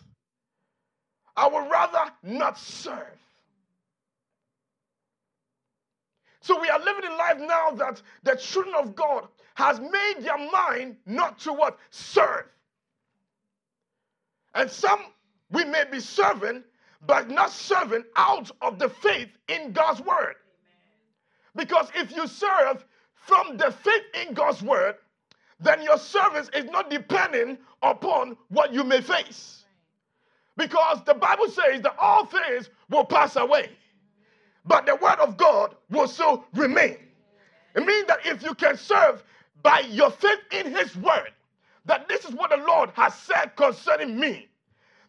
I 1.36 1.48
would 1.48 1.70
rather 1.70 2.10
not 2.22 2.58
serve. 2.58 3.18
So 6.40 6.60
we 6.60 6.68
are 6.68 6.78
living 6.78 7.04
in 7.04 7.16
life 7.16 7.38
now 7.38 7.70
that 7.76 8.02
the 8.22 8.36
children 8.36 8.74
of 8.74 8.94
God 8.94 9.26
has 9.54 9.80
made 9.80 10.16
their 10.20 10.38
mind 10.50 10.96
not 11.06 11.38
to 11.40 11.52
what? 11.52 11.78
Serve. 11.90 12.44
And 14.54 14.70
some 14.70 15.00
we 15.50 15.64
may 15.64 15.84
be 15.90 16.00
serving, 16.00 16.64
but 17.06 17.30
not 17.30 17.50
serving 17.50 18.04
out 18.16 18.50
of 18.60 18.78
the 18.78 18.88
faith 18.88 19.30
in 19.48 19.72
God's 19.72 20.00
word. 20.00 20.34
Because 21.56 21.88
if 21.94 22.14
you 22.14 22.26
serve 22.26 22.84
from 23.14 23.56
the 23.56 23.70
faith 23.70 24.02
in 24.26 24.34
God's 24.34 24.62
word, 24.62 24.96
then 25.64 25.82
your 25.82 25.98
service 25.98 26.50
is 26.54 26.66
not 26.66 26.90
depending 26.90 27.58
upon 27.82 28.36
what 28.48 28.72
you 28.72 28.84
may 28.84 29.00
face. 29.00 29.64
Because 30.56 31.02
the 31.04 31.14
Bible 31.14 31.48
says 31.48 31.82
that 31.82 31.96
all 31.98 32.26
things 32.26 32.70
will 32.90 33.04
pass 33.04 33.36
away, 33.36 33.70
but 34.64 34.86
the 34.86 34.96
word 34.96 35.18
of 35.20 35.36
God 35.36 35.74
will 35.90 36.08
still 36.08 36.44
remain. 36.54 36.98
It 37.74 37.84
means 37.86 38.06
that 38.06 38.20
if 38.24 38.42
you 38.42 38.54
can 38.54 38.76
serve 38.76 39.24
by 39.62 39.80
your 39.80 40.10
faith 40.10 40.40
in 40.52 40.72
his 40.74 40.96
word, 40.96 41.32
that 41.86 42.08
this 42.08 42.24
is 42.24 42.32
what 42.34 42.50
the 42.50 42.58
Lord 42.58 42.90
has 42.94 43.14
said 43.14 43.56
concerning 43.56 44.18
me, 44.18 44.48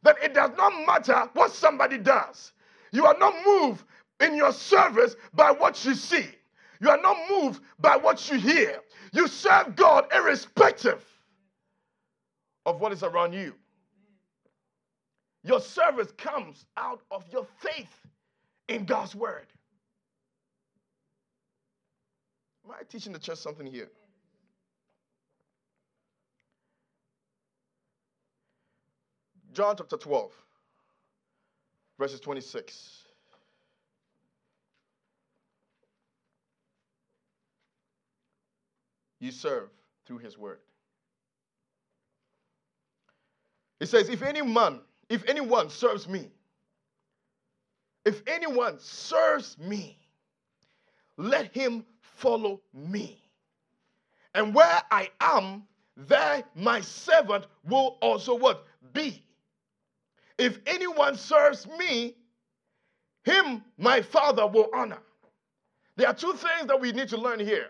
that 0.03 0.17
it 0.23 0.33
does 0.33 0.51
not 0.57 0.73
matter 0.87 1.29
what 1.33 1.51
somebody 1.53 1.97
does. 1.97 2.53
You 2.91 3.05
are 3.05 3.17
not 3.19 3.33
moved 3.45 3.83
in 4.21 4.35
your 4.35 4.53
service 4.53 5.15
by 5.33 5.51
what 5.51 5.83
you 5.85 5.93
see. 5.95 6.25
You 6.81 6.89
are 6.89 7.01
not 7.01 7.17
moved 7.29 7.61
by 7.79 7.97
what 7.97 8.29
you 8.31 8.37
hear. 8.39 8.81
You 9.15 9.29
serve 9.29 9.77
God 9.77 10.07
irrespective 10.13 11.01
of 12.65 12.81
what 12.81 12.91
is 12.91 13.01
around 13.01 13.31
you. 13.31 13.53
Your 15.41 15.61
service 15.61 16.11
comes 16.17 16.65
out 16.75 16.99
of 17.11 17.23
your 17.31 17.47
faith 17.59 17.95
in 18.67 18.83
God's 18.83 19.15
word. 19.15 19.45
Am 22.65 22.71
I 22.71 22.83
teaching 22.83 23.13
the 23.13 23.19
church 23.19 23.37
something 23.37 23.65
here? 23.65 23.89
John 29.53 29.77
chapter 29.77 29.95
12, 29.95 30.33
verses 31.97 32.19
26. 32.19 33.04
You 39.19 39.31
serve 39.31 39.69
through 40.05 40.19
his 40.19 40.37
word. 40.37 40.59
It 43.79 43.87
says, 43.87 44.09
if 44.09 44.21
any 44.21 44.41
man, 44.41 44.79
if 45.09 45.27
anyone 45.27 45.69
serves 45.69 46.07
me, 46.07 46.31
if 48.05 48.21
anyone 48.27 48.77
serves 48.79 49.57
me, 49.57 49.97
let 51.17 51.53
him 51.53 51.85
follow 52.01 52.61
me. 52.73 53.19
And 54.33 54.53
where 54.53 54.81
I 54.91 55.09
am, 55.19 55.63
there 55.95 56.43
my 56.55 56.81
servant 56.81 57.47
will 57.67 57.97
also 58.01 58.35
what? 58.35 58.65
Be. 58.93 59.23
If 60.37 60.59
anyone 60.67 61.15
serves 61.15 61.67
me, 61.77 62.15
him 63.23 63.63
my 63.77 64.01
father 64.01 64.45
will 64.45 64.69
honor. 64.73 64.99
There 65.95 66.07
are 66.07 66.13
two 66.13 66.33
things 66.33 66.67
that 66.67 66.79
we 66.79 66.91
need 66.91 67.07
to 67.09 67.17
learn 67.17 67.39
here. 67.39 67.69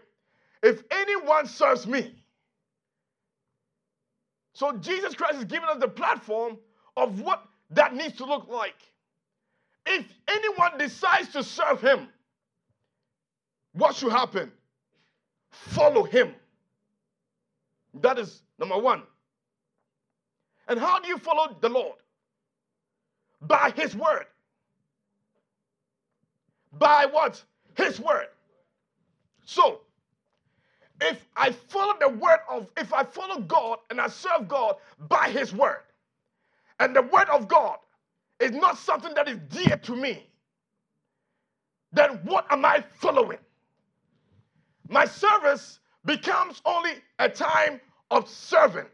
If 0.65 0.81
anyone 0.89 1.45
serves 1.45 1.85
me, 1.85 2.11
so 4.53 4.71
Jesus 4.77 5.13
Christ 5.13 5.37
is 5.37 5.45
giving 5.45 5.69
us 5.69 5.77
the 5.79 5.87
platform 5.87 6.57
of 6.97 7.21
what 7.21 7.45
that 7.69 7.93
needs 7.93 8.17
to 8.17 8.25
look 8.25 8.47
like. 8.49 8.73
If 9.85 10.07
anyone 10.27 10.79
decides 10.79 11.29
to 11.33 11.43
serve 11.43 11.81
him, 11.81 12.07
what 13.73 13.95
should 13.95 14.11
happen? 14.11 14.51
Follow 15.51 16.01
him. 16.01 16.33
That 18.01 18.17
is 18.17 18.41
number 18.57 18.79
one. 18.79 19.03
And 20.67 20.79
how 20.79 20.99
do 20.99 21.07
you 21.09 21.19
follow 21.19 21.55
the 21.61 21.69
Lord? 21.69 21.99
By 23.39 23.71
his 23.75 23.95
word. 23.95 24.25
By 26.73 27.05
what? 27.05 27.43
His 27.77 27.99
word. 27.99 28.29
So, 29.45 29.81
if 31.01 31.25
I 31.35 31.51
follow 31.51 31.93
the 31.99 32.09
word 32.09 32.39
of, 32.49 32.67
if 32.77 32.93
I 32.93 33.03
follow 33.03 33.41
God 33.41 33.79
and 33.89 33.99
I 33.99 34.07
serve 34.07 34.47
God 34.47 34.75
by 35.09 35.29
his 35.29 35.53
word, 35.53 35.81
and 36.79 36.95
the 36.95 37.01
word 37.01 37.29
of 37.29 37.47
God 37.47 37.77
is 38.39 38.51
not 38.51 38.77
something 38.77 39.13
that 39.15 39.27
is 39.27 39.39
dear 39.49 39.77
to 39.77 39.95
me, 39.95 40.25
then 41.93 42.19
what 42.23 42.45
am 42.51 42.65
I 42.65 42.83
following? 42.99 43.39
My 44.89 45.05
service 45.05 45.79
becomes 46.05 46.61
only 46.65 46.91
a 47.19 47.29
time 47.29 47.81
of 48.11 48.29
serving, 48.29 48.85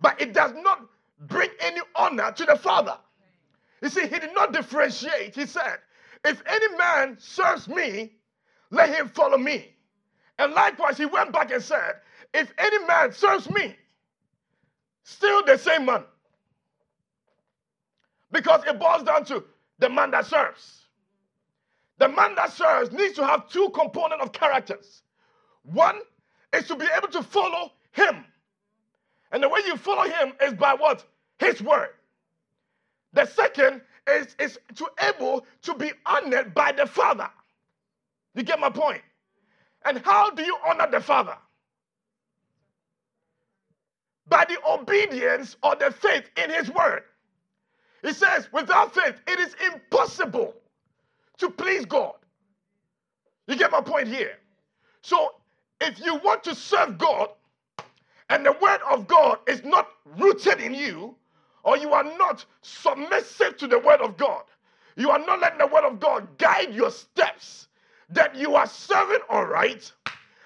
but 0.00 0.20
it 0.20 0.34
does 0.34 0.52
not 0.62 0.86
bring 1.20 1.50
any 1.60 1.80
honor 1.96 2.32
to 2.32 2.44
the 2.44 2.56
Father. 2.56 2.96
You 3.82 3.88
see, 3.88 4.02
he 4.02 4.18
did 4.18 4.34
not 4.34 4.52
differentiate. 4.52 5.34
He 5.34 5.46
said, 5.46 5.78
If 6.24 6.42
any 6.46 6.76
man 6.76 7.16
serves 7.18 7.68
me, 7.68 8.12
let 8.70 8.90
him 8.94 9.08
follow 9.08 9.38
me. 9.38 9.71
And 10.38 10.52
likewise, 10.52 10.98
he 10.98 11.06
went 11.06 11.32
back 11.32 11.50
and 11.52 11.62
said, 11.62 11.94
If 12.34 12.52
any 12.58 12.84
man 12.86 13.12
serves 13.12 13.48
me, 13.50 13.76
still 15.04 15.44
the 15.44 15.58
same 15.58 15.86
man. 15.86 16.04
Because 18.30 18.62
it 18.66 18.78
boils 18.78 19.02
down 19.02 19.24
to 19.26 19.44
the 19.78 19.88
man 19.90 20.10
that 20.12 20.26
serves. 20.26 20.82
The 21.98 22.08
man 22.08 22.34
that 22.36 22.52
serves 22.52 22.90
needs 22.92 23.14
to 23.14 23.26
have 23.26 23.48
two 23.48 23.68
components 23.70 24.24
of 24.24 24.32
characters. 24.32 25.02
One 25.64 25.98
is 26.52 26.66
to 26.68 26.76
be 26.76 26.86
able 26.96 27.08
to 27.08 27.22
follow 27.22 27.72
him. 27.92 28.24
And 29.30 29.42
the 29.42 29.48
way 29.48 29.60
you 29.66 29.76
follow 29.76 30.04
him 30.04 30.32
is 30.42 30.54
by 30.54 30.74
what? 30.74 31.04
His 31.38 31.62
word. 31.62 31.90
The 33.12 33.26
second 33.26 33.82
is, 34.08 34.34
is 34.38 34.58
to 34.76 34.86
able 35.02 35.46
to 35.62 35.74
be 35.74 35.92
honored 36.06 36.54
by 36.54 36.72
the 36.72 36.86
Father. 36.86 37.28
You 38.34 38.42
get 38.42 38.58
my 38.58 38.70
point? 38.70 39.02
And 39.84 39.98
how 40.04 40.30
do 40.30 40.42
you 40.42 40.56
honor 40.66 40.88
the 40.90 41.00
Father? 41.00 41.36
By 44.28 44.46
the 44.48 44.58
obedience 44.68 45.56
or 45.62 45.76
the 45.76 45.90
faith 45.90 46.30
in 46.42 46.50
his 46.50 46.70
word. 46.70 47.02
He 48.02 48.12
says, 48.12 48.48
without 48.52 48.94
faith, 48.94 49.16
it 49.28 49.38
is 49.40 49.54
impossible 49.72 50.54
to 51.38 51.50
please 51.50 51.84
God. 51.86 52.14
You 53.46 53.56
get 53.56 53.70
my 53.70 53.80
point 53.80 54.08
here? 54.08 54.36
So, 55.02 55.34
if 55.80 56.00
you 56.00 56.16
want 56.16 56.44
to 56.44 56.54
serve 56.54 56.98
God 56.98 57.30
and 58.30 58.46
the 58.46 58.52
word 58.52 58.80
of 58.90 59.06
God 59.06 59.38
is 59.48 59.64
not 59.64 59.88
rooted 60.16 60.60
in 60.60 60.74
you, 60.74 61.16
or 61.64 61.76
you 61.76 61.92
are 61.92 62.04
not 62.18 62.44
submissive 62.62 63.56
to 63.58 63.66
the 63.66 63.78
word 63.78 64.00
of 64.00 64.16
God, 64.16 64.42
you 64.96 65.10
are 65.10 65.18
not 65.18 65.40
letting 65.40 65.58
the 65.58 65.66
word 65.66 65.84
of 65.84 66.00
God 66.00 66.38
guide 66.38 66.74
your 66.74 66.90
steps, 66.90 67.68
that 68.12 68.34
you 68.34 68.54
are 68.54 68.66
serving 68.66 69.20
all 69.28 69.44
right, 69.44 69.90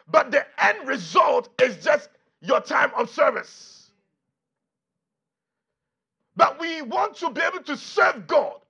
but 0.08 0.30
the 0.30 0.44
end 0.62 0.88
result 0.88 1.48
is 1.60 1.82
just 1.84 2.08
your 2.40 2.60
time 2.60 2.90
of 2.96 3.10
service. 3.10 3.90
But 6.36 6.60
we 6.60 6.82
want 6.82 7.16
to 7.16 7.30
be 7.30 7.40
able 7.40 7.62
to 7.64 7.76
serve 7.76 8.26
God 8.26 8.60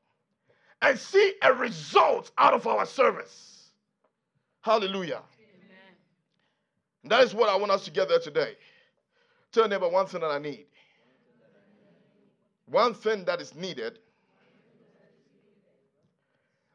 and 0.82 0.98
see 0.98 1.34
a 1.42 1.52
result 1.52 2.30
out 2.38 2.54
of 2.54 2.66
our 2.66 2.86
service. 2.86 3.70
Hallelujah. 4.62 5.22
That 7.04 7.22
is 7.22 7.34
what 7.34 7.48
I 7.48 7.56
want 7.56 7.72
us 7.72 7.84
to 7.84 7.90
get 7.90 8.08
there 8.08 8.18
today. 8.18 8.54
Tell 9.52 9.68
neighbor 9.68 9.88
one 9.88 10.06
thing 10.06 10.20
that 10.20 10.30
I 10.30 10.38
need. 10.38 10.66
One 12.66 12.94
thing 12.94 13.24
that 13.24 13.40
is 13.40 13.54
needed. 13.54 13.98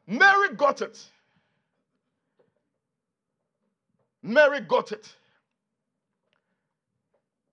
Mary 0.06 0.54
got 0.56 0.80
it. 0.80 0.98
Mary 4.22 4.60
got 4.60 4.92
it. 4.92 5.14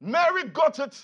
Mary 0.01 0.45
got 0.45 0.79
it 0.79 0.97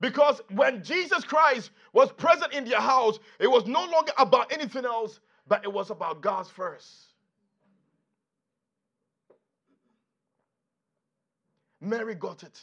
because 0.00 0.40
when 0.50 0.82
Jesus 0.82 1.24
Christ 1.24 1.70
was 1.92 2.12
present 2.12 2.52
in 2.52 2.64
their 2.64 2.80
house, 2.80 3.18
it 3.38 3.46
was 3.46 3.66
no 3.66 3.84
longer 3.86 4.12
about 4.18 4.52
anything 4.52 4.84
else, 4.84 5.20
but 5.46 5.64
it 5.64 5.72
was 5.72 5.90
about 5.90 6.20
God's 6.20 6.50
first. 6.50 6.90
Mary 11.80 12.14
got 12.14 12.42
it. 12.42 12.60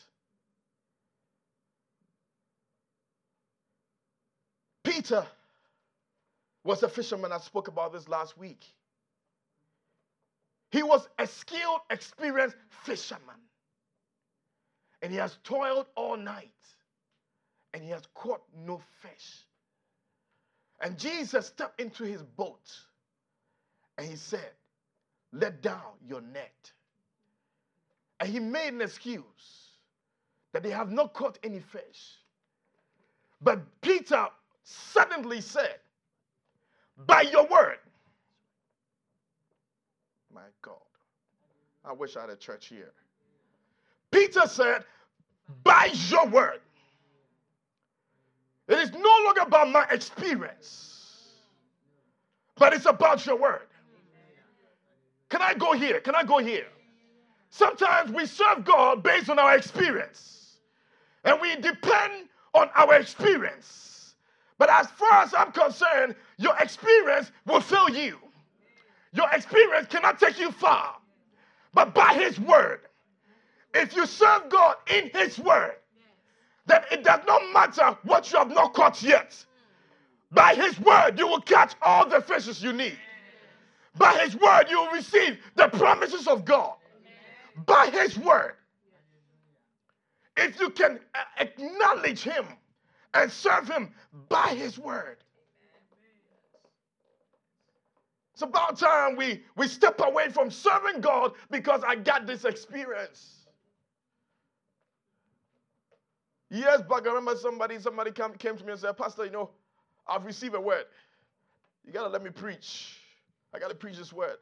Peter 4.84 5.26
was 6.64 6.84
a 6.84 6.90
fisherman. 6.90 7.32
I 7.32 7.40
spoke 7.40 7.68
about 7.68 7.94
this 7.94 8.08
last 8.08 8.38
week. 8.38 8.66
He 10.72 10.84
was 10.84 11.08
a 11.18 11.26
skilled, 11.26 11.82
experienced 11.90 12.58
fisherman. 12.84 13.36
And 15.02 15.12
he 15.12 15.18
has 15.18 15.38
toiled 15.44 15.88
all 15.96 16.18
night. 16.18 16.52
And 17.74 17.84
he 17.84 17.90
has 17.90 18.04
caught 18.14 18.42
no 18.66 18.82
fish. 19.02 19.46
And 20.82 20.98
Jesus 20.98 21.48
stepped 21.48 21.80
into 21.82 22.04
his 22.04 22.22
boat 22.24 22.72
and 23.98 24.08
he 24.08 24.16
said, 24.16 24.52
Let 25.34 25.62
down 25.62 25.82
your 26.08 26.22
net. 26.22 26.72
And 28.20 28.30
he 28.30 28.40
made 28.40 28.74
an 28.74 28.82
excuse 28.82 29.74
that 30.54 30.64
they 30.64 30.70
have 30.72 30.92
not 30.92 31.14
caught 31.14 31.38
any 31.44 31.60
fish. 31.60 32.16
But 33.42 33.60
Peter 33.82 34.28
suddenly 34.64 35.42
said, 35.42 35.80
By 37.06 37.22
your 37.22 37.46
word. 37.48 37.80
My 40.34 40.42
God. 40.62 40.76
I 41.84 41.94
wish 41.94 42.18
I 42.18 42.22
had 42.22 42.30
a 42.30 42.36
church 42.36 42.68
here. 42.68 42.92
Peter 44.12 44.48
said, 44.48 44.84
By 45.64 45.92
your 46.10 46.28
word. 46.28 46.60
It 48.68 48.78
is 48.78 48.92
no 48.92 49.22
longer 49.26 49.42
about 49.42 49.72
my 49.72 49.86
experience, 49.90 51.32
but 52.56 52.72
it's 52.74 52.86
about 52.86 53.26
your 53.26 53.36
word. 53.36 53.66
Can 55.30 55.42
I 55.42 55.56
go 55.56 55.74
here? 55.74 56.00
Can 56.00 56.14
I 56.14 56.24
go 56.24 56.38
here? 56.38 56.68
Sometimes 57.50 58.12
we 58.12 58.28
serve 58.28 58.64
God 58.64 59.02
based 59.02 59.30
on 59.30 59.40
our 59.40 59.56
experience, 59.56 60.58
and 61.24 61.42
we 61.42 61.56
depend 61.56 62.30
on 62.54 62.70
our 62.76 62.94
experience. 62.96 64.14
But 64.60 64.70
as 64.70 64.88
far 64.92 65.24
as 65.24 65.34
I'm 65.34 65.52
concerned, 65.52 66.16
your 66.38 66.56
experience 66.60 67.32
will 67.48 67.62
fill 67.62 67.90
you. 67.90 68.18
Your 69.14 69.30
experience 69.32 69.88
cannot 69.88 70.20
take 70.20 70.40
you 70.40 70.52
far, 70.52 70.96
but 71.74 71.94
by 71.94 72.14
His 72.14 72.40
word. 72.40 72.82
If 73.74 73.96
you 73.96 74.06
serve 74.06 74.50
God 74.50 74.76
in 74.94 75.10
His 75.14 75.38
word, 75.40 75.76
then 76.66 76.82
it 76.92 77.04
does 77.04 77.22
not 77.28 77.42
matter 77.54 77.98
what 78.04 78.32
you 78.32 78.40
have 78.40 78.50
not 78.50 78.74
caught 78.74 79.02
yet. 79.02 79.36
By 80.32 80.54
His 80.54 80.80
word, 80.80 81.18
you 81.18 81.28
will 81.28 81.42
catch 81.42 81.74
all 81.82 82.08
the 82.08 82.22
fishes 82.22 82.62
you 82.62 82.74
need. 82.74 82.98
By 83.98 84.14
His 84.24 84.36
word, 84.36 84.66
you 84.70 84.80
will 84.80 84.92
receive 84.92 85.40
the 85.56 85.68
promises 85.70 86.28
of 86.28 86.46
God 86.46 86.76
by 87.66 87.90
his 87.92 88.18
word. 88.18 88.54
If 90.38 90.60
you 90.60 90.70
can 90.70 91.00
uh, 91.14 91.20
acknowledge 91.40 92.22
him 92.22 92.46
and 93.14 93.32
serve 93.32 93.70
him 93.70 93.94
by 94.30 94.56
his 94.56 94.78
word. 94.78 95.18
It's 98.40 98.44
about 98.46 98.80
time 98.80 99.18
we, 99.18 99.44
we 99.58 99.68
step 99.68 100.00
away 100.00 100.30
from 100.30 100.50
serving 100.50 101.02
God 101.02 101.34
because 101.52 101.82
I 101.86 101.96
got 101.96 102.26
this 102.26 102.46
experience. 102.46 103.50
Years 106.50 106.82
back, 106.84 107.06
I 107.06 107.10
remember 107.10 107.36
somebody, 107.36 107.80
somebody 107.80 108.12
came, 108.12 108.32
came 108.36 108.56
to 108.56 108.64
me 108.64 108.72
and 108.72 108.80
said, 108.80 108.96
Pastor, 108.96 109.26
you 109.26 109.32
know, 109.32 109.50
I've 110.08 110.24
received 110.26 110.56
a 110.56 110.62
word. 110.62 110.86
You 111.86 111.92
gotta 111.92 112.08
let 112.08 112.24
me 112.24 112.30
preach. 112.30 112.96
I 113.54 113.60
gotta 113.60 113.76
preach 113.76 113.98
this 113.98 114.14
word. 114.14 114.38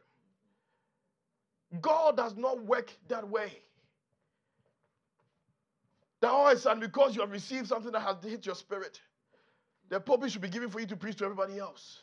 God 1.81 2.17
does 2.17 2.38
not 2.38 2.63
work 2.65 2.93
that 3.07 3.27
way. 3.27 3.51
That 6.21 6.29
all 6.29 6.47
of 6.47 6.65
a 6.67 6.75
because 6.75 7.15
you 7.15 7.21
have 7.21 7.31
received 7.31 7.65
something 7.67 7.91
that 7.93 8.01
has 8.01 8.17
hit 8.23 8.45
your 8.45 8.53
spirit, 8.53 9.01
the 9.89 9.99
pulpit 9.99 10.31
should 10.31 10.41
be 10.41 10.49
given 10.49 10.69
for 10.69 10.79
you 10.79 10.86
to 10.86 10.95
preach 10.95 11.15
to 11.15 11.25
everybody 11.25 11.57
else. 11.57 12.01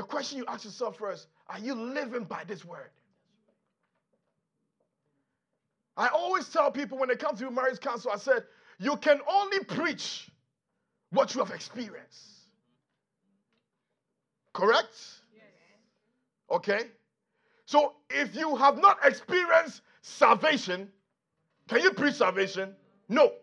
The 0.00 0.06
question 0.06 0.38
you 0.38 0.46
ask 0.48 0.64
yourself 0.64 0.96
first 0.96 1.28
are 1.46 1.58
you 1.58 1.74
living 1.74 2.24
by 2.24 2.42
this 2.44 2.64
word? 2.64 2.88
I 5.94 6.08
always 6.08 6.48
tell 6.48 6.70
people 6.70 6.96
when 6.96 7.10
they 7.10 7.16
come 7.16 7.36
to 7.36 7.50
marriage 7.50 7.80
counsel, 7.80 8.10
I 8.10 8.16
said, 8.16 8.44
you 8.78 8.96
can 8.96 9.20
only 9.30 9.62
preach 9.62 10.30
what 11.10 11.34
you 11.34 11.44
have 11.44 11.54
experienced. 11.54 12.30
Correct? 14.54 14.96
Yes. 15.34 15.44
Okay? 16.50 16.80
So 17.66 17.92
if 18.08 18.34
you 18.34 18.56
have 18.56 18.78
not 18.78 19.00
experienced 19.04 19.82
salvation, 20.00 20.88
can 21.68 21.82
you 21.82 21.92
preach 21.92 22.14
salvation? 22.14 22.74
No. 23.10 23.34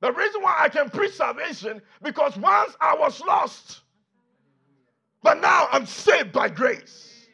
The 0.00 0.12
reason 0.12 0.42
why 0.42 0.58
I 0.60 0.68
can 0.68 0.90
preach 0.90 1.14
salvation 1.14 1.82
because 2.04 2.36
once 2.36 2.76
I 2.80 2.94
was 2.94 3.20
lost, 3.22 3.80
but 5.26 5.40
now 5.40 5.66
I'm 5.72 5.86
saved 5.86 6.30
by 6.30 6.48
grace. 6.48 7.26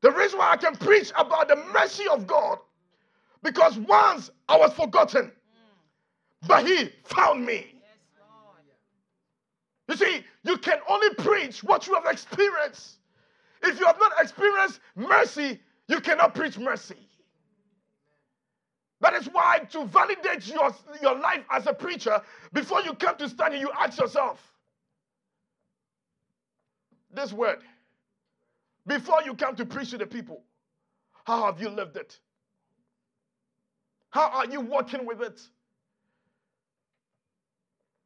The 0.00 0.12
reason 0.12 0.38
why 0.38 0.52
I 0.52 0.56
can 0.56 0.76
preach 0.76 1.10
about 1.16 1.48
the 1.48 1.56
mercy 1.56 2.04
of 2.06 2.24
God 2.24 2.60
because 3.42 3.76
once 3.76 4.30
I 4.48 4.56
was 4.56 4.72
forgotten, 4.72 5.32
but 6.46 6.64
He 6.64 6.90
found 7.02 7.44
me. 7.44 7.74
You 9.88 9.96
see, 9.96 10.24
you 10.44 10.56
can 10.58 10.78
only 10.88 11.14
preach 11.14 11.64
what 11.64 11.88
you 11.88 11.96
have 11.96 12.06
experienced. 12.06 12.98
If 13.64 13.80
you 13.80 13.86
have 13.86 13.98
not 13.98 14.12
experienced 14.20 14.78
mercy, 14.94 15.58
you 15.88 16.00
cannot 16.00 16.36
preach 16.36 16.58
mercy. 16.58 17.08
That 19.00 19.14
is 19.14 19.26
why, 19.26 19.66
to 19.72 19.84
validate 19.86 20.46
your, 20.46 20.72
your 21.02 21.18
life 21.18 21.42
as 21.50 21.66
a 21.66 21.74
preacher, 21.74 22.22
before 22.52 22.82
you 22.82 22.94
come 22.94 23.16
to 23.16 23.28
study, 23.28 23.58
you 23.58 23.68
ask 23.76 23.98
yourself 23.98 24.52
this 27.16 27.32
word. 27.32 27.58
Before 28.86 29.22
you 29.24 29.34
come 29.34 29.56
to 29.56 29.66
preach 29.66 29.90
to 29.90 29.98
the 29.98 30.06
people, 30.06 30.42
how 31.24 31.46
have 31.46 31.60
you 31.60 31.68
lived 31.68 31.96
it? 31.96 32.18
How 34.10 34.30
are 34.30 34.46
you 34.46 34.60
working 34.60 35.04
with 35.04 35.20
it? 35.20 35.40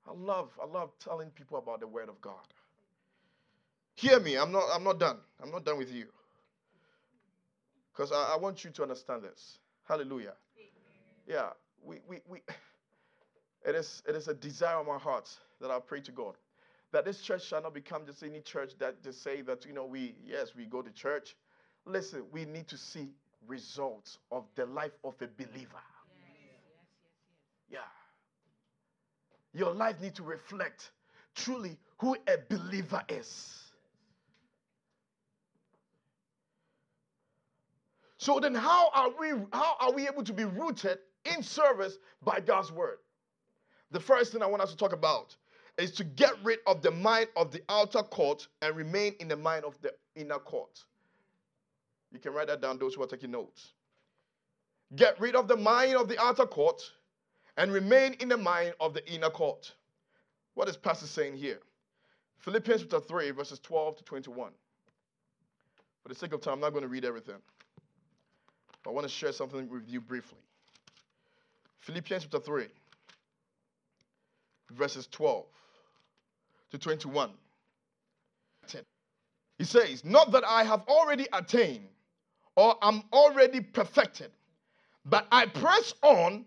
I 0.09 0.13
love, 0.13 0.49
I 0.61 0.67
love 0.67 0.91
telling 0.99 1.29
people 1.31 1.59
about 1.59 1.81
the 1.81 1.87
word 1.87 2.09
of 2.09 2.21
God. 2.21 2.35
Hear 3.97 4.19
me, 4.19 4.37
I'm 4.37 4.51
not, 4.51 4.65
I'm 4.73 4.83
not 4.83 4.99
done. 4.99 5.19
I'm 5.43 5.51
not 5.51 5.65
done 5.65 5.77
with 5.77 5.93
you. 5.93 6.07
Because 7.93 8.11
I, 8.13 8.33
I, 8.35 8.37
want 8.39 8.65
you 8.65 8.71
to 8.71 8.83
understand 8.83 9.23
this. 9.23 9.59
Hallelujah. 9.87 10.33
Yeah, 11.29 11.51
we, 11.85 11.99
we, 12.09 12.21
we 12.27 12.39
it 13.67 13.75
is 13.75 14.03
it 14.09 14.17
is 14.17 14.27
a 14.29 14.35
desire 14.35 14.77
of 14.77 14.87
my 14.87 14.99
heart 14.99 15.29
that 15.61 15.71
I 15.71 15.79
pray 15.79 16.01
to 16.01 16.13
God 16.13 16.35
that 16.93 17.05
this 17.05 17.21
church 17.21 17.47
shall 17.47 17.63
not 17.63 17.75
become 17.75 18.05
just 18.05 18.23
any 18.23 18.41
church 18.41 18.73
that 18.79 19.03
just 19.03 19.23
say 19.23 19.43
that, 19.43 19.65
you 19.65 19.73
know, 19.73 19.85
we, 19.85 20.17
yes, 20.27 20.55
we 20.57 20.67
go 20.67 20.83
to 20.83 20.91
church. 20.91 21.37
Listen, 21.87 22.25
we 22.33 22.45
need 22.45 22.67
to 22.69 22.77
see 22.77 23.11
results 23.47 24.19
of 24.33 24.45
the 24.57 24.67
life 24.67 24.93
of 25.05 25.15
a 25.21 25.29
believer. 25.29 25.83
Yes. 26.11 26.27
Yes, 26.27 26.51
yes, 27.71 27.81
yeah. 29.55 29.59
Your 29.61 29.73
life 29.73 30.01
needs 30.01 30.17
to 30.17 30.23
reflect 30.23 30.91
truly 31.35 31.79
who 31.99 32.17
a 32.27 32.37
believer 32.49 33.03
is. 33.09 33.71
So 38.17 38.39
then 38.39 38.55
how 38.55 38.91
are 38.95 39.11
we 39.19 39.31
how 39.53 39.77
are 39.81 39.93
we 39.93 40.07
able 40.07 40.23
to 40.25 40.33
be 40.35 40.45
rooted 40.45 40.99
in 41.25 41.43
service 41.43 41.97
by 42.23 42.41
God's 42.41 42.71
word? 42.71 42.99
The 43.93 44.01
first 44.01 44.33
thing 44.33 44.43
I 44.43 44.47
want 44.47 44.63
us 44.63 44.71
to 44.71 44.77
talk 44.77 44.93
about 44.93 45.35
is 45.79 45.93
to 45.93 46.05
get 46.05 46.33
rid 46.43 46.59
of 46.67 46.83
the 46.83 46.91
mind 46.91 47.29
of 47.37 47.53
the 47.53 47.63
outer 47.69 48.03
court 48.03 48.49
and 48.63 48.77
remain 48.77 49.15
in 49.21 49.29
the 49.29 49.37
mind 49.37 49.65
of 49.65 49.75
the 49.83 49.93
inner 50.15 50.39
court. 50.39 50.85
You 52.13 52.19
can 52.19 52.33
write 52.33 52.49
that 52.49 52.61
down, 52.61 52.79
those 52.79 52.95
who 52.95 53.03
are 53.03 53.07
taking 53.07 53.31
notes. 53.31 53.73
Get 54.97 55.21
rid 55.21 55.37
of 55.37 55.49
the 55.49 55.57
mind 55.57 55.97
of 55.97 56.09
the 56.09 56.21
outer 56.21 56.47
court 56.47 56.83
and 57.57 57.73
remain 57.73 58.15
in 58.15 58.29
the 58.29 58.37
mind 58.37 58.75
of 58.81 58.95
the 58.95 59.09
inner 59.13 59.31
court. 59.31 59.73
What 60.55 60.69
is 60.69 60.77
Pastor 60.77 61.07
saying 61.07 61.37
here? 61.37 61.61
Philippians 62.39 62.83
chapter 62.83 63.01
3, 63.01 63.31
verses 63.31 63.61
12 63.61 63.99
to 63.99 64.05
21. 64.05 64.51
For 66.03 66.09
the 66.09 66.15
sake 66.15 66.33
of 66.33 66.41
time, 66.41 66.55
I'm 66.55 66.61
not 66.61 66.71
going 66.71 66.83
to 66.83 66.89
read 66.89 67.05
everything. 67.05 67.37
I 68.87 68.91
want 68.91 69.07
to 69.07 69.13
share 69.13 69.33
something 69.33 69.69
with 69.69 69.89
you 69.89 70.01
briefly. 70.01 70.39
Philippians 71.81 72.25
chapter 72.25 72.41
3, 72.41 72.67
verses 74.73 75.07
12 75.07 75.45
to 76.71 76.79
21. 76.79 77.31
He 79.61 79.67
says, 79.67 80.07
Not 80.07 80.33
that 80.33 80.43
I 80.43 80.65
have 80.65 80.85
already 80.89 81.27
attained 81.35 81.87
or 82.57 82.77
am 82.81 83.03
already 83.13 83.61
perfected, 83.61 84.31
but 85.05 85.27
I 85.31 85.45
press 85.45 85.93
on 86.01 86.47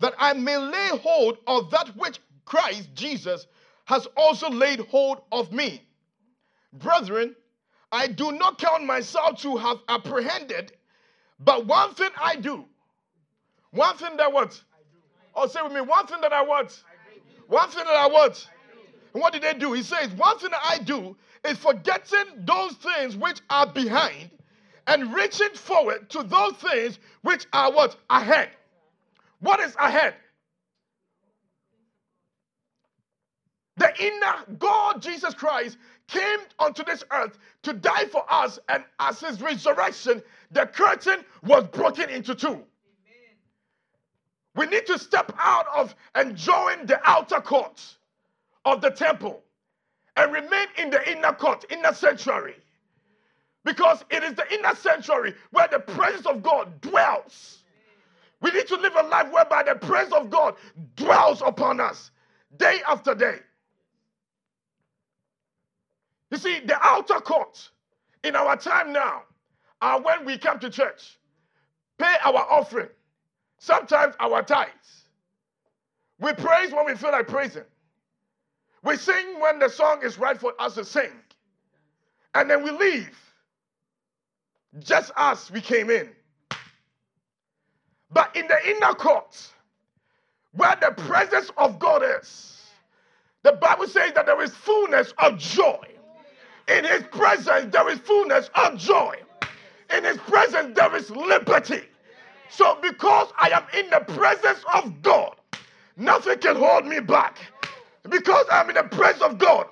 that 0.00 0.12
I 0.18 0.34
may 0.34 0.58
lay 0.58 0.88
hold 1.02 1.38
of 1.46 1.70
that 1.70 1.96
which 1.96 2.20
Christ 2.44 2.90
Jesus 2.94 3.46
has 3.86 4.06
also 4.18 4.50
laid 4.50 4.80
hold 4.80 5.22
of 5.32 5.50
me. 5.50 5.82
Brethren, 6.74 7.34
I 7.90 8.06
do 8.06 8.32
not 8.32 8.58
count 8.58 8.84
myself 8.84 9.40
to 9.42 9.56
have 9.56 9.78
apprehended, 9.88 10.72
but 11.40 11.64
one 11.64 11.94
thing 11.94 12.10
I 12.20 12.36
do. 12.36 12.66
One 13.70 13.96
thing 13.96 14.18
that 14.18 14.30
what? 14.30 14.60
Oh, 15.34 15.46
say 15.46 15.62
with 15.62 15.72
me, 15.72 15.80
one 15.80 16.06
thing 16.06 16.20
that 16.20 16.34
I 16.34 16.42
want. 16.42 16.82
One 17.46 17.70
thing 17.70 17.84
that 17.84 17.96
I 17.96 18.08
want. 18.08 18.46
And 19.14 19.22
what 19.22 19.32
did 19.32 19.42
they 19.42 19.54
do? 19.54 19.72
He 19.72 19.82
says, 19.82 20.10
one 20.12 20.38
thing 20.38 20.50
that 20.50 20.62
I 20.64 20.78
do 20.78 21.16
is 21.46 21.58
forgetting 21.58 22.44
those 22.44 22.72
things 22.74 23.16
which 23.16 23.40
are 23.50 23.66
behind 23.66 24.30
and 24.86 25.14
reaching 25.14 25.50
forward 25.50 26.10
to 26.10 26.22
those 26.22 26.54
things 26.54 26.98
which 27.22 27.46
are 27.52 27.72
what? 27.72 27.96
Ahead. 28.10 28.50
What 29.40 29.60
is 29.60 29.74
ahead? 29.78 30.14
The 33.76 33.92
inner 34.02 34.56
God, 34.58 35.02
Jesus 35.02 35.34
Christ, 35.34 35.78
came 36.06 36.38
onto 36.58 36.84
this 36.84 37.02
earth 37.10 37.38
to 37.62 37.72
die 37.72 38.04
for 38.06 38.24
us, 38.30 38.58
and 38.68 38.84
as 39.00 39.20
his 39.20 39.40
resurrection, 39.40 40.22
the 40.50 40.66
curtain 40.66 41.24
was 41.42 41.64
broken 41.68 42.10
into 42.10 42.34
two. 42.34 42.48
Amen. 42.48 42.66
We 44.54 44.66
need 44.66 44.86
to 44.86 44.98
step 44.98 45.32
out 45.38 45.66
of 45.74 45.94
enjoying 46.14 46.86
the 46.86 47.00
outer 47.08 47.40
court 47.40 47.80
of 48.64 48.80
the 48.80 48.90
temple 48.90 49.42
and 50.16 50.32
remain 50.32 50.66
in 50.78 50.90
the 50.90 51.10
inner 51.10 51.32
court, 51.32 51.64
inner 51.70 51.92
sanctuary. 51.94 52.56
Because 53.64 54.04
it 54.10 54.22
is 54.24 54.34
the 54.34 54.52
inner 54.54 54.74
sanctuary 54.74 55.34
where 55.50 55.68
the 55.68 55.78
presence 55.80 56.26
of 56.26 56.42
God 56.42 56.80
dwells. 56.80 57.58
We 58.40 58.50
need 58.50 58.66
to 58.68 58.76
live 58.76 58.94
a 58.98 59.04
life 59.04 59.32
whereby 59.32 59.62
the 59.62 59.76
presence 59.76 60.14
of 60.14 60.30
God 60.30 60.56
dwells 60.96 61.42
upon 61.44 61.80
us 61.80 62.10
day 62.56 62.80
after 62.88 63.14
day. 63.14 63.36
You 66.30 66.38
see, 66.38 66.60
the 66.60 66.76
outer 66.82 67.20
court 67.20 67.70
in 68.24 68.36
our 68.36 68.56
time 68.56 68.92
now 68.92 69.22
are 69.80 70.00
when 70.00 70.24
we 70.24 70.38
come 70.38 70.58
to 70.60 70.70
church, 70.70 71.18
pay 71.98 72.14
our 72.24 72.46
offering, 72.50 72.88
sometimes 73.58 74.14
our 74.18 74.42
tithes. 74.42 75.04
We 76.20 76.32
praise 76.34 76.72
when 76.72 76.86
we 76.86 76.94
feel 76.96 77.12
like 77.12 77.28
praising. 77.28 77.64
We 78.82 78.96
sing 78.96 79.40
when 79.40 79.58
the 79.58 79.68
song 79.68 80.00
is 80.02 80.18
right 80.18 80.38
for 80.38 80.54
us 80.58 80.74
to 80.74 80.84
sing. 80.84 81.12
And 82.34 82.50
then 82.50 82.62
we 82.64 82.70
leave 82.70 83.18
just 84.80 85.12
as 85.16 85.50
we 85.50 85.60
came 85.60 85.90
in. 85.90 86.08
But 88.10 88.34
in 88.36 88.46
the 88.48 88.70
inner 88.70 88.94
court, 88.94 89.36
where 90.52 90.76
the 90.80 90.92
presence 91.02 91.50
of 91.56 91.78
God 91.78 92.02
is, 92.20 92.60
the 93.42 93.52
Bible 93.52 93.86
says 93.86 94.12
that 94.14 94.26
there 94.26 94.40
is 94.42 94.54
fullness 94.54 95.12
of 95.18 95.38
joy. 95.38 95.78
In 96.68 96.84
his 96.84 97.02
presence, 97.04 97.72
there 97.72 97.88
is 97.90 97.98
fullness 98.00 98.50
of 98.54 98.78
joy. 98.78 99.16
In 99.96 100.04
his 100.04 100.16
presence, 100.18 100.76
there 100.76 100.94
is 100.96 101.10
liberty. 101.10 101.82
So, 102.50 102.78
because 102.82 103.28
I 103.38 103.50
am 103.50 103.64
in 103.78 103.90
the 103.90 104.00
presence 104.14 104.60
of 104.74 105.02
God, 105.02 105.36
nothing 105.96 106.38
can 106.38 106.56
hold 106.56 106.86
me 106.86 107.00
back. 107.00 107.38
Because 108.08 108.46
I'm 108.50 108.68
in 108.68 108.74
the 108.74 108.84
presence 108.84 109.22
of 109.22 109.38
God, 109.38 109.66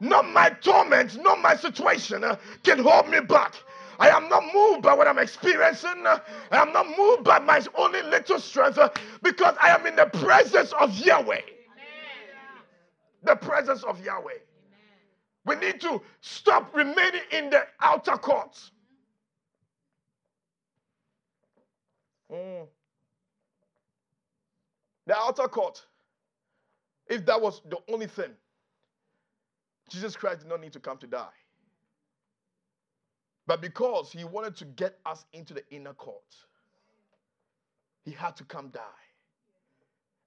not 0.00 0.28
my 0.28 0.50
torment, 0.50 1.22
not 1.22 1.40
my 1.40 1.56
situation 1.56 2.24
uh, 2.24 2.36
can 2.62 2.78
hold 2.78 3.08
me 3.08 3.20
back. 3.20 3.54
I 3.98 4.08
am 4.08 4.28
not 4.28 4.44
moved 4.54 4.82
by 4.82 4.94
what 4.94 5.06
I'm 5.06 5.18
experiencing. 5.18 6.06
I 6.06 6.20
am 6.52 6.72
not 6.72 6.86
moved 6.96 7.24
by 7.24 7.38
my 7.38 7.62
only 7.74 8.02
little 8.02 8.38
strength 8.38 8.78
uh, 8.78 8.90
because 9.22 9.54
I 9.60 9.70
am 9.70 9.86
in 9.86 9.96
the 9.96 10.06
presence 10.06 10.72
of 10.72 10.96
Yahweh. 10.98 11.34
Amen. 11.34 11.42
The 13.24 13.36
presence 13.36 13.82
of 13.84 14.02
Yahweh. 14.02 14.32
Amen. 14.32 14.40
We 15.44 15.56
need 15.56 15.80
to 15.82 16.00
stop 16.20 16.74
remaining 16.74 17.22
in 17.30 17.50
the 17.50 17.66
outer 17.80 18.16
courts. 18.16 18.70
Mm. 22.32 22.66
The 25.06 25.16
outer 25.16 25.48
court 25.48 25.84
if 27.10 27.26
that 27.26 27.42
was 27.42 27.60
the 27.68 27.76
only 27.92 28.06
thing, 28.06 28.30
Jesus 29.90 30.16
Christ 30.16 30.40
did 30.40 30.48
not 30.48 30.60
need 30.60 30.72
to 30.72 30.80
come 30.80 30.96
to 30.98 31.06
die. 31.06 31.26
But 33.46 33.60
because 33.60 34.12
he 34.12 34.24
wanted 34.24 34.56
to 34.56 34.64
get 34.64 34.96
us 35.04 35.24
into 35.32 35.52
the 35.52 35.68
inner 35.70 35.92
court, 35.92 36.22
he 38.04 38.12
had 38.12 38.36
to 38.36 38.44
come 38.44 38.68
die 38.68 38.80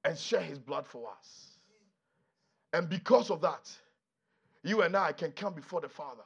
and 0.03 0.17
share 0.17 0.41
his 0.41 0.59
blood 0.59 0.85
for 0.85 1.09
us. 1.09 1.57
And 2.73 2.89
because 2.89 3.31
of 3.31 3.39
that, 3.41 3.71
you 4.63 4.81
and 4.81 4.95
I 4.95 5.13
can 5.13 5.31
come 5.31 5.53
before 5.53 5.79
the 5.79 5.87
Father 5.87 6.23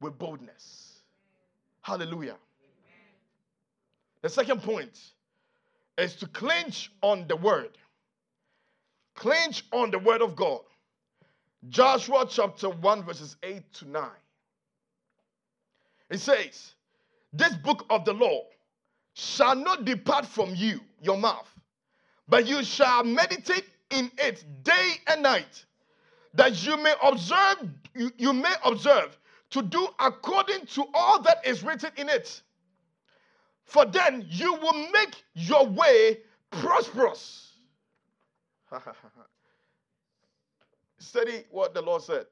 with 0.00 0.18
boldness. 0.18 1.00
Hallelujah. 1.80 2.36
The 4.20 4.28
second 4.28 4.62
point 4.62 4.98
is 5.96 6.16
to 6.16 6.26
clinch 6.26 6.90
on 7.02 7.26
the 7.28 7.36
word. 7.36 7.78
Clinch 9.14 9.64
on 9.72 9.90
the 9.90 9.98
word 9.98 10.22
of 10.22 10.36
God. 10.36 10.60
Joshua 11.68 12.26
chapter 12.28 12.68
1, 12.68 13.04
verses 13.04 13.36
8 13.42 13.72
to 13.74 13.88
9. 13.90 14.10
It 16.10 16.18
says, 16.18 16.74
This 17.32 17.54
book 17.54 17.86
of 17.90 18.04
the 18.04 18.12
law 18.12 18.42
shall 19.14 19.56
not 19.56 19.84
depart 19.84 20.26
from 20.26 20.54
you, 20.54 20.80
your 21.00 21.16
mouth, 21.16 21.48
but 22.28 22.46
you 22.46 22.62
shall 22.62 23.04
meditate 23.04 23.64
in 23.90 24.10
it 24.18 24.44
day 24.62 24.92
and 25.06 25.22
night, 25.22 25.64
that 26.34 26.64
you 26.66 26.76
may 26.76 26.94
observe, 27.02 27.70
you, 27.94 28.10
you 28.18 28.32
may 28.32 28.54
observe 28.64 29.16
to 29.50 29.62
do 29.62 29.88
according 30.00 30.66
to 30.66 30.84
all 30.92 31.22
that 31.22 31.46
is 31.46 31.62
written 31.62 31.90
in 31.96 32.08
it. 32.08 32.42
For 33.64 33.86
then 33.86 34.26
you 34.28 34.54
will 34.54 34.90
make 34.90 35.24
your 35.34 35.66
way 35.66 36.18
prosperous 36.50 37.53
Study 40.98 41.44
what 41.50 41.74
the 41.74 41.82
Lord 41.82 42.02
said. 42.02 42.26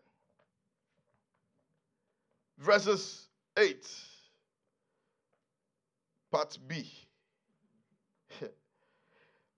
Verses 2.59 3.29
8, 3.59 3.87
part 6.31 6.59
B. 6.69 6.91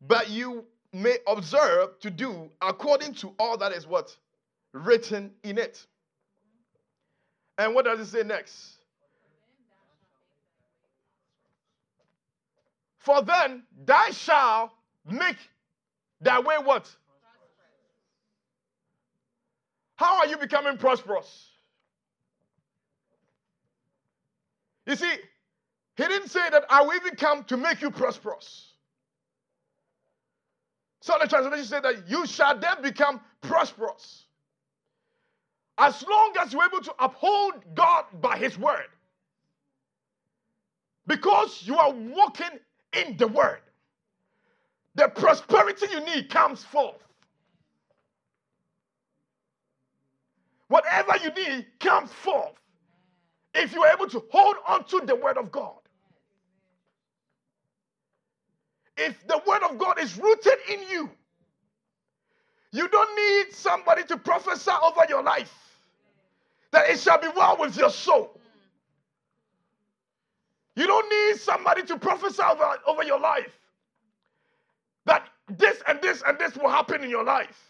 but 0.00 0.30
you 0.30 0.64
may 0.92 1.18
observe 1.26 1.98
to 2.00 2.10
do 2.10 2.50
according 2.62 3.14
to 3.14 3.34
all 3.38 3.58
that 3.58 3.72
is 3.72 3.86
what? 3.86 4.16
Written 4.72 5.32
in 5.42 5.58
it. 5.58 5.86
And 7.58 7.74
what 7.74 7.84
does 7.84 8.00
it 8.00 8.06
say 8.06 8.22
next? 8.22 8.78
For 12.98 13.22
then 13.22 13.64
thou 13.84 14.06
shalt 14.10 14.70
make 15.06 15.36
that 16.20 16.44
way 16.44 16.56
what? 16.62 16.90
How 19.96 20.18
are 20.18 20.26
you 20.26 20.36
becoming 20.36 20.76
prosperous? 20.76 21.50
You 24.86 24.96
see, 24.96 25.12
he 25.96 26.04
didn't 26.04 26.28
say 26.28 26.50
that 26.50 26.64
I 26.68 26.82
will 26.82 26.94
even 26.94 27.16
come 27.16 27.44
to 27.44 27.56
make 27.56 27.80
you 27.80 27.90
prosperous. 27.90 28.72
So 31.00 31.14
the 31.20 31.28
translations 31.28 31.68
said 31.68 31.82
that 31.84 32.08
you 32.08 32.26
shall 32.26 32.58
then 32.58 32.82
become 32.82 33.20
prosperous. 33.42 34.24
As 35.76 36.02
long 36.08 36.34
as 36.40 36.52
you're 36.52 36.64
able 36.64 36.80
to 36.80 36.94
uphold 36.98 37.54
God 37.74 38.04
by 38.20 38.38
His 38.38 38.58
word. 38.58 38.86
Because 41.06 41.62
you 41.64 41.76
are 41.76 41.92
walking 41.92 42.58
in 42.92 43.16
the 43.16 43.28
word. 43.28 43.60
The 44.96 45.08
prosperity 45.08 45.86
you 45.90 46.00
need 46.04 46.30
comes 46.30 46.64
forth. 46.64 46.96
Whatever 50.68 51.16
you 51.22 51.30
need 51.32 51.66
comes 51.80 52.12
forth 52.12 52.54
if 53.54 53.72
you 53.74 53.82
are 53.84 53.92
able 53.92 54.08
to 54.08 54.24
hold 54.32 54.56
on 54.68 54.84
to 54.86 55.02
the 55.06 55.16
word 55.16 55.38
of 55.38 55.52
God. 55.52 55.76
If 58.96 59.26
the 59.28 59.40
word 59.46 59.62
of 59.70 59.78
God 59.78 60.00
is 60.00 60.18
rooted 60.18 60.54
in 60.70 60.82
you, 60.90 61.10
you 62.72 62.88
don't 62.88 63.16
need 63.16 63.54
somebody 63.54 64.04
to 64.04 64.16
prophesy 64.18 64.72
over 64.82 65.02
your 65.08 65.22
life 65.22 65.52
that 66.72 66.90
it 66.90 67.00
shall 67.00 67.20
be 67.20 67.28
well 67.36 67.56
with 67.58 67.76
your 67.76 67.90
soul. 67.90 68.40
You 70.76 70.86
don't 70.86 71.08
need 71.10 71.40
somebody 71.40 71.82
to 71.84 71.98
prophesy 71.98 72.42
over, 72.42 72.78
over 72.86 73.04
your 73.04 73.20
life 73.20 73.52
that 75.06 75.28
this 75.48 75.82
and 75.86 76.00
this 76.00 76.22
and 76.26 76.38
this 76.38 76.56
will 76.56 76.70
happen 76.70 77.02
in 77.04 77.10
your 77.10 77.24
life. 77.24 77.60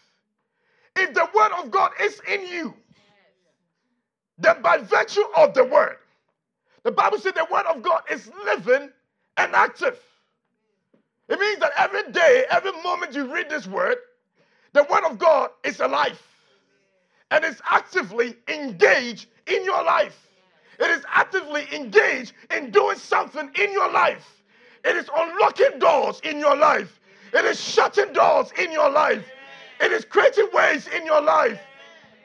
If 0.95 1.13
the 1.13 1.27
word 1.35 1.51
of 1.61 1.71
God 1.71 1.91
is 2.01 2.21
in 2.27 2.47
you, 2.47 2.73
then 4.37 4.61
by 4.61 4.77
virtue 4.77 5.23
of 5.35 5.53
the 5.53 5.65
word, 5.65 5.97
the 6.83 6.91
Bible 6.91 7.17
says 7.19 7.33
the 7.33 7.47
word 7.51 7.65
of 7.65 7.81
God 7.81 8.03
is 8.11 8.29
living 8.45 8.89
and 9.37 9.55
active. 9.55 9.99
It 11.27 11.39
means 11.39 11.59
that 11.59 11.71
every 11.77 12.11
day, 12.11 12.45
every 12.51 12.71
moment 12.83 13.15
you 13.15 13.33
read 13.33 13.49
this 13.49 13.67
word, 13.67 13.97
the 14.73 14.83
word 14.83 15.03
of 15.09 15.17
God 15.17 15.49
is 15.63 15.79
alive 15.79 16.21
and 17.31 17.43
is 17.43 17.61
actively 17.69 18.35
engaged 18.47 19.27
in 19.47 19.63
your 19.63 19.83
life. 19.83 20.27
It 20.79 20.89
is 20.91 21.03
actively 21.13 21.65
engaged 21.73 22.33
in 22.55 22.71
doing 22.71 22.97
something 22.97 23.49
in 23.59 23.71
your 23.71 23.91
life. 23.91 24.43
It 24.83 24.95
is 24.95 25.09
unlocking 25.15 25.79
doors 25.79 26.19
in 26.23 26.39
your 26.39 26.55
life. 26.55 26.99
It 27.35 27.43
is 27.43 27.59
shutting 27.59 28.13
doors 28.13 28.53
in 28.57 28.71
your 28.71 28.89
life. 28.89 29.25
It 29.81 29.91
is 29.91 30.05
creating 30.05 30.47
ways 30.53 30.87
in 30.87 31.05
your 31.05 31.21
life. 31.21 31.59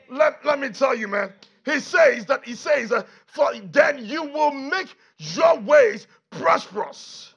Let, 0.08 0.44
let 0.44 0.60
me 0.60 0.68
tell 0.68 0.94
you, 0.94 1.08
man. 1.08 1.32
He 1.64 1.80
says 1.80 2.26
that 2.26 2.44
he 2.44 2.54
says, 2.54 2.92
uh, 2.92 3.02
for 3.26 3.50
then 3.72 4.04
you 4.04 4.22
will 4.22 4.52
make 4.52 4.94
your 5.18 5.58
ways 5.58 6.06
prosperous. 6.30 7.34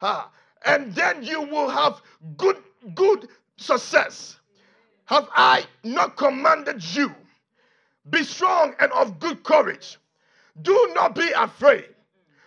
Ah, 0.00 0.30
and 0.66 0.92
then 0.96 1.22
you 1.22 1.42
will 1.42 1.68
have 1.68 2.02
good, 2.36 2.56
good 2.96 3.28
success. 3.56 4.40
Have 5.04 5.28
I 5.32 5.64
not 5.84 6.16
commanded 6.16 6.82
you? 6.94 7.14
Be 8.10 8.24
strong 8.24 8.74
and 8.80 8.90
of 8.92 9.20
good 9.20 9.44
courage. 9.44 9.96
Do 10.62 10.90
not 10.94 11.14
be 11.14 11.30
afraid, 11.36 11.88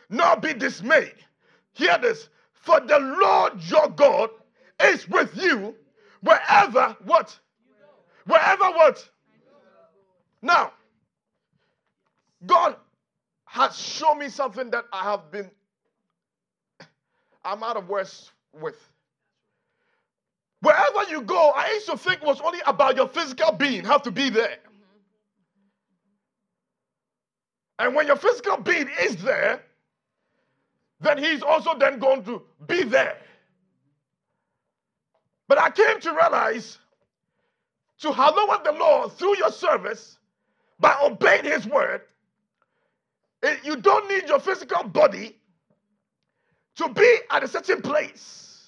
nor 0.10 0.36
be 0.36 0.54
dismayed. 0.54 1.16
Hear 1.74 1.98
this. 1.98 2.28
For 2.54 2.82
the 2.82 3.00
Lord 3.00 3.54
your 3.64 3.88
God 3.90 4.32
is 4.82 5.08
with 5.08 5.36
you 5.36 5.76
wherever 6.22 6.96
what? 7.06 7.38
Wherever 8.26 8.66
what? 8.72 9.08
Now, 10.42 10.72
God 12.46 12.76
has 13.46 13.78
shown 13.78 14.20
me 14.20 14.30
something 14.30 14.70
that 14.72 14.86
I 14.92 15.04
have 15.04 15.32
been, 15.32 15.50
I'm 17.44 17.64
out 17.64 17.78
of 17.78 17.88
words 17.88 18.32
with. 18.60 18.76
Wherever 20.62 21.10
you 21.10 21.22
go, 21.22 21.52
I 21.56 21.72
used 21.74 21.86
to 21.88 21.98
think 21.98 22.24
was 22.24 22.42
only 22.42 22.60
about 22.66 22.96
your 22.96 23.08
physical 23.08 23.52
being, 23.52 23.86
have 23.86 24.04
to 24.04 24.12
be 24.12 24.30
there. 24.30 24.58
And 27.78 27.94
when 27.94 28.08
your 28.08 28.16
physical 28.16 28.58
being 28.58 28.90
is 29.02 29.18
there, 29.18 29.62
then 31.02 31.18
he's 31.18 31.42
also 31.42 31.78
then 31.78 32.00
going 32.00 32.24
to 32.24 32.42
be 32.68 32.84
there. 32.84 33.18
But 35.48 35.60
I 35.60 35.70
came 35.72 36.00
to 36.02 36.12
realize 36.12 36.80
to 38.00 38.12
hallow 38.14 38.48
the 38.64 38.74
Lord 38.74 39.14
through 39.14 39.38
your 39.38 39.52
service 39.52 40.18
by 40.80 40.96
obeying 41.04 41.46
his 41.46 41.66
word, 41.68 42.02
it, 43.44 43.60
you 43.66 43.78
don't 43.78 44.10
need 44.10 44.28
your 44.30 44.40
physical 44.40 44.84
body 44.84 45.38
to 46.78 46.90
be 46.90 47.20
at 47.32 47.44
a 47.44 47.48
certain 47.48 47.82
place. 47.82 48.64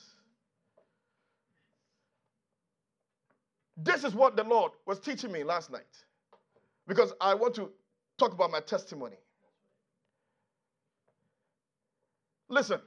This 3.78 4.04
is 4.04 4.13
what 4.16 4.36
the 4.36 4.44
Lord 4.44 4.72
was 4.86 5.00
teaching 5.00 5.32
me 5.32 5.44
last 5.44 5.72
night 5.72 5.86
because 6.88 7.13
I 7.22 7.36
want 7.36 7.56
to 7.56 7.72
talk 8.20 8.34
about 8.34 8.52
my 8.52 8.62
testimony. 8.62 9.18
Listen, 12.50 12.82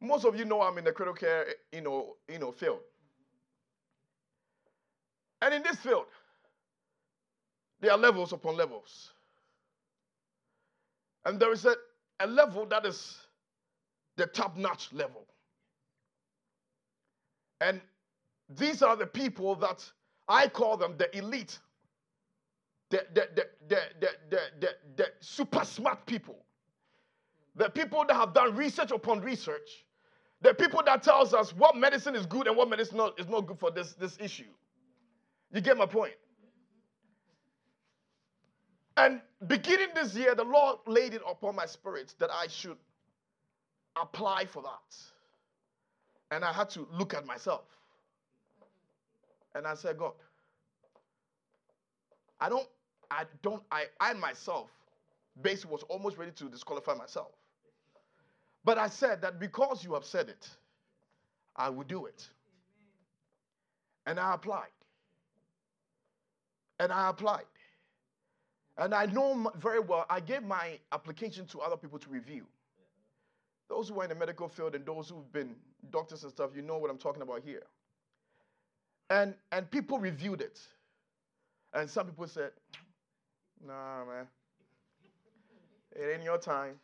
most 0.00 0.24
of 0.24 0.36
you 0.36 0.44
know 0.44 0.62
I'm 0.62 0.78
in 0.78 0.84
the 0.84 0.92
critical 0.92 1.14
care, 1.14 1.46
you 1.72 1.82
know, 1.82 2.16
you 2.28 2.38
know, 2.38 2.52
field. 2.52 2.80
And 5.42 5.54
in 5.54 5.62
this 5.62 5.76
field, 5.76 6.06
there 7.80 7.92
are 7.92 7.98
levels 7.98 8.32
upon 8.32 8.56
levels. 8.56 9.10
And 11.24 11.38
there 11.38 11.52
is 11.52 11.64
a, 11.66 11.74
a 12.20 12.26
level 12.26 12.66
that 12.66 12.86
is 12.86 13.18
the 14.16 14.26
top 14.26 14.56
notch 14.56 14.92
level. 14.92 15.26
And 17.60 17.80
these 18.48 18.82
are 18.82 18.96
the 18.96 19.06
people 19.06 19.54
that 19.56 19.84
I 20.28 20.48
call 20.48 20.76
them 20.76 20.94
the 20.96 21.14
elite, 21.16 21.58
the, 22.90 23.06
the, 23.14 23.28
the, 23.34 23.46
the, 23.68 23.80
the, 24.00 24.08
the, 24.30 24.40
the, 24.60 24.68
the 24.96 25.06
super 25.20 25.64
smart 25.64 26.06
people. 26.06 26.44
The 27.56 27.68
people 27.68 28.04
that 28.06 28.14
have 28.14 28.32
done 28.32 28.56
research 28.56 28.90
upon 28.90 29.20
research. 29.20 29.84
The 30.42 30.54
people 30.54 30.82
that 30.86 31.02
tells 31.02 31.34
us 31.34 31.54
what 31.54 31.76
medicine 31.76 32.16
is 32.16 32.26
good 32.26 32.46
and 32.46 32.56
what 32.56 32.68
medicine 32.70 32.94
is 32.94 32.98
not, 32.98 33.20
is 33.20 33.28
not 33.28 33.46
good 33.46 33.58
for 33.58 33.70
this, 33.70 33.94
this 33.94 34.16
issue. 34.20 34.44
You 35.52 35.60
get 35.60 35.76
my 35.76 35.86
point? 35.86 36.14
And 38.96 39.20
beginning 39.46 39.88
this 39.94 40.14
year, 40.14 40.34
the 40.34 40.44
Lord 40.44 40.78
laid 40.86 41.14
it 41.14 41.22
upon 41.28 41.56
my 41.56 41.66
spirit 41.66 42.14
that 42.18 42.30
I 42.30 42.46
should 42.48 42.76
apply 44.00 44.46
for 44.46 44.62
that. 44.62 44.96
And 46.34 46.44
I 46.44 46.52
had 46.52 46.70
to 46.70 46.86
look 46.92 47.14
at 47.14 47.26
myself. 47.26 47.64
And 49.54 49.66
I 49.66 49.74
said, 49.74 49.98
God, 49.98 50.12
I 52.40 52.48
don't, 52.48 52.68
I 53.10 53.24
don't, 53.42 53.62
I, 53.70 53.84
I 54.00 54.12
myself 54.14 54.70
basically 55.42 55.72
was 55.72 55.82
almost 55.84 56.18
ready 56.18 56.32
to 56.32 56.44
disqualify 56.48 56.94
myself. 56.94 57.32
But 58.64 58.78
I 58.78 58.88
said 58.88 59.22
that 59.22 59.40
because 59.40 59.84
you 59.84 59.94
have 59.94 60.04
said 60.04 60.28
it, 60.28 60.48
I 61.56 61.68
will 61.70 61.84
do 61.84 62.06
it. 62.06 62.28
And 64.06 64.18
I 64.18 64.34
applied. 64.34 64.68
And 66.78 66.92
I 66.92 67.10
applied. 67.10 67.44
And 68.78 68.94
I 68.94 69.06
know 69.06 69.52
very 69.56 69.80
well, 69.80 70.06
I 70.08 70.20
gave 70.20 70.42
my 70.42 70.78
application 70.92 71.46
to 71.46 71.60
other 71.60 71.76
people 71.76 71.98
to 71.98 72.08
review. 72.08 72.46
Those 73.68 73.88
who 73.88 74.00
are 74.00 74.04
in 74.04 74.08
the 74.08 74.14
medical 74.16 74.48
field 74.48 74.74
and 74.74 74.84
those 74.84 75.10
who've 75.10 75.32
been 75.32 75.54
doctors 75.90 76.22
and 76.24 76.32
stuff, 76.32 76.50
you 76.56 76.62
know 76.62 76.78
what 76.78 76.90
I'm 76.90 76.98
talking 76.98 77.22
about 77.22 77.42
here. 77.44 77.62
And, 79.10 79.34
and 79.52 79.70
people 79.70 79.98
reviewed 79.98 80.40
it. 80.40 80.58
And 81.74 81.88
some 81.88 82.06
people 82.06 82.26
said, 82.26 82.50
nah, 83.66 84.04
man, 84.04 84.26
it 85.92 86.14
ain't 86.14 86.24
your 86.24 86.38
time. 86.38 86.74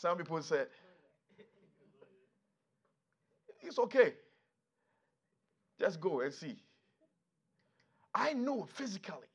Some 0.00 0.16
people 0.16 0.40
said, 0.40 0.68
it's 3.60 3.78
okay. 3.78 4.14
Just 5.78 6.00
go 6.00 6.20
and 6.20 6.32
see. 6.32 6.56
I 8.14 8.32
know 8.32 8.66
physically 8.76 9.28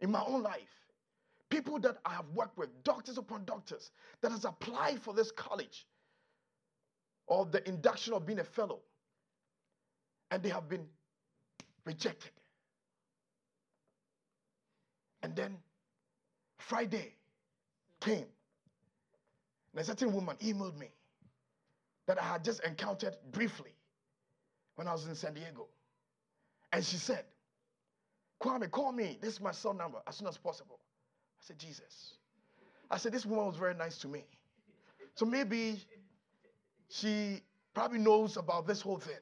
in 0.00 0.10
my 0.10 0.22
own 0.26 0.42
life 0.42 0.70
people 1.50 1.78
that 1.80 1.98
I 2.06 2.14
have 2.14 2.24
worked 2.34 2.56
with, 2.56 2.70
doctors 2.82 3.18
upon 3.18 3.44
doctors, 3.44 3.90
that 4.22 4.32
has 4.32 4.46
applied 4.46 5.00
for 5.02 5.12
this 5.12 5.30
college 5.30 5.86
or 7.26 7.44
the 7.44 7.66
induction 7.68 8.14
of 8.14 8.24
being 8.24 8.38
a 8.38 8.44
fellow, 8.44 8.80
and 10.30 10.42
they 10.42 10.48
have 10.48 10.66
been 10.66 10.86
rejected. 11.84 12.32
And 15.22 15.36
then 15.36 15.58
Friday 16.58 17.12
came, 18.00 18.26
and 19.74 19.82
a 19.82 19.84
certain 19.84 20.12
woman 20.12 20.36
emailed 20.36 20.78
me 20.78 20.88
that 22.06 22.20
I 22.20 22.24
had 22.24 22.44
just 22.44 22.62
encountered 22.64 23.16
briefly 23.32 23.72
when 24.76 24.86
I 24.86 24.92
was 24.92 25.06
in 25.06 25.14
San 25.16 25.34
Diego. 25.34 25.66
And 26.72 26.84
she 26.84 26.96
said, 26.96 27.24
Kwame, 28.40 28.70
call 28.70 28.92
me. 28.92 29.18
This 29.20 29.34
is 29.34 29.40
my 29.40 29.50
cell 29.50 29.74
number 29.74 29.98
as 30.06 30.16
soon 30.16 30.28
as 30.28 30.36
possible. 30.36 30.78
I 30.80 31.42
said, 31.46 31.58
Jesus. 31.58 32.14
I 32.90 32.98
said, 32.98 33.12
this 33.12 33.26
woman 33.26 33.46
was 33.46 33.56
very 33.56 33.74
nice 33.74 33.98
to 33.98 34.08
me. 34.08 34.24
So 35.16 35.24
maybe 35.24 35.80
she 36.88 37.40
probably 37.74 37.98
knows 37.98 38.36
about 38.36 38.66
this 38.66 38.80
whole 38.80 38.98
thing. 38.98 39.14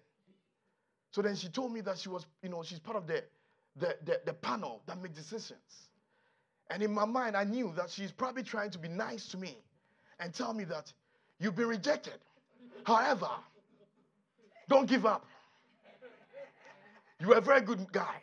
So 1.13 1.23
then 1.23 1.37
she 1.37 1.49
told 1.49 1.73
me 1.73 1.81
that 1.83 1.99
she 1.99 2.09
was, 2.09 2.27
you 2.43 2.49
know, 2.49 2.63
she's 2.63 2.79
part 2.79 2.97
of 2.97 3.07
the, 3.07 3.25
the, 3.77 3.97
the, 4.05 4.21
the 4.27 4.33
panel 4.35 4.83
that 4.87 5.01
makes 5.01 5.15
decisions. 5.15 5.89
And 6.71 6.83
in 6.83 6.93
my 6.93 7.05
mind, 7.05 7.37
I 7.37 7.45
knew 7.45 7.73
that 7.77 7.91
she's 7.91 8.13
probably 8.13 8.43
trying 8.43 8.71
to 8.71 8.79
be 8.79 8.89
nice 8.89 9.29
to 9.29 9.37
me 9.37 9.59
and 10.23 10.33
tell 10.33 10.55
me 10.55 10.65
that 10.65 10.93
you've 11.41 11.57
been 11.57 11.67
rejected. 11.67 12.19
However, 12.85 13.29
don't 14.69 14.89
give 14.89 15.05
up. 15.05 15.27
You're 17.21 17.39
a 17.39 17.41
very 17.41 17.61
good 17.61 17.91
guy. 17.93 18.17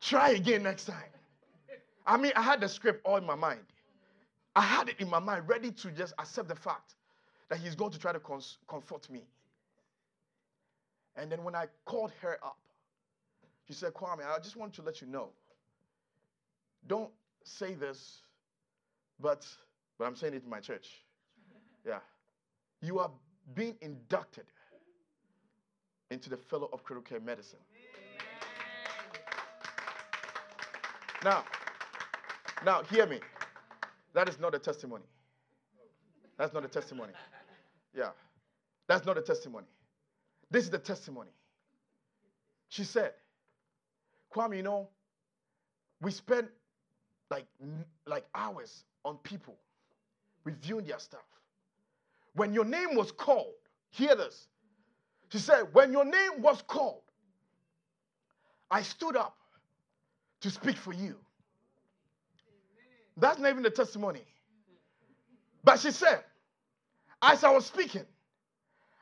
Try 0.00 0.30
again 0.30 0.62
next 0.62 0.84
time. 0.84 1.10
I 2.06 2.16
mean, 2.16 2.32
I 2.36 2.42
had 2.42 2.60
the 2.60 2.68
script 2.68 3.04
all 3.04 3.16
in 3.16 3.26
my 3.26 3.34
mind. 3.34 3.60
I 4.54 4.62
had 4.62 4.88
it 4.88 4.96
in 5.00 5.10
my 5.10 5.18
mind, 5.18 5.48
ready 5.48 5.72
to 5.72 5.90
just 5.90 6.14
accept 6.18 6.48
the 6.48 6.54
fact 6.54 6.94
that 7.48 7.58
he's 7.58 7.74
going 7.74 7.90
to 7.90 7.98
try 7.98 8.12
to 8.12 8.20
cons- 8.20 8.58
comfort 8.68 9.10
me. 9.10 9.22
And 11.16 11.30
then 11.30 11.42
when 11.42 11.54
I 11.54 11.66
called 11.84 12.12
her 12.20 12.38
up, 12.42 12.58
she 13.66 13.74
said, 13.74 13.94
Kwame, 13.94 14.24
I 14.24 14.38
just 14.38 14.56
want 14.56 14.72
to 14.74 14.82
let 14.82 15.00
you 15.00 15.08
know. 15.08 15.30
Don't 16.86 17.10
say 17.42 17.74
this, 17.74 18.20
but 19.20 19.44
but 19.98 20.06
I'm 20.06 20.16
saying 20.16 20.34
it 20.34 20.42
in 20.44 20.50
my 20.50 20.60
church. 20.60 20.88
Yeah. 21.86 22.00
You 22.82 22.98
are 22.98 23.10
being 23.54 23.76
inducted 23.80 24.44
into 26.10 26.30
the 26.30 26.36
fellow 26.36 26.68
of 26.72 26.84
critical 26.84 27.08
care 27.08 27.20
medicine. 27.20 27.58
Now, 31.24 31.44
now 32.64 32.82
hear 32.82 33.06
me. 33.06 33.20
That 34.14 34.28
is 34.28 34.38
not 34.38 34.54
a 34.54 34.58
testimony. 34.58 35.04
That's 36.38 36.52
not 36.52 36.64
a 36.64 36.68
testimony. 36.68 37.12
Yeah. 37.94 38.10
That's 38.88 39.06
not 39.06 39.18
a 39.18 39.22
testimony. 39.22 39.66
This 40.50 40.64
is 40.64 40.70
the 40.70 40.78
testimony. 40.78 41.30
She 42.68 42.84
said, 42.84 43.12
Kwame, 44.34 44.56
you 44.56 44.62
know, 44.62 44.88
we 46.00 46.10
spend 46.10 46.48
like, 47.30 47.46
like 48.06 48.26
hours 48.34 48.84
on 49.04 49.16
people 49.18 49.56
reviewing 50.46 50.86
their 50.86 50.98
stuff. 50.98 51.26
When 52.34 52.54
your 52.54 52.64
name 52.64 52.94
was 52.94 53.10
called, 53.12 53.54
hear 53.90 54.14
this. 54.14 54.46
She 55.30 55.38
said, 55.38 55.64
When 55.72 55.92
your 55.92 56.04
name 56.04 56.40
was 56.40 56.62
called, 56.62 57.02
I 58.70 58.82
stood 58.82 59.16
up 59.16 59.36
to 60.40 60.50
speak 60.50 60.76
for 60.76 60.92
you. 60.92 61.16
That's 63.16 63.38
not 63.38 63.50
even 63.50 63.62
the 63.62 63.70
testimony. 63.70 64.22
But 65.64 65.80
she 65.80 65.90
said, 65.90 66.22
as 67.22 67.42
I 67.42 67.50
was 67.50 67.66
speaking, 67.66 68.04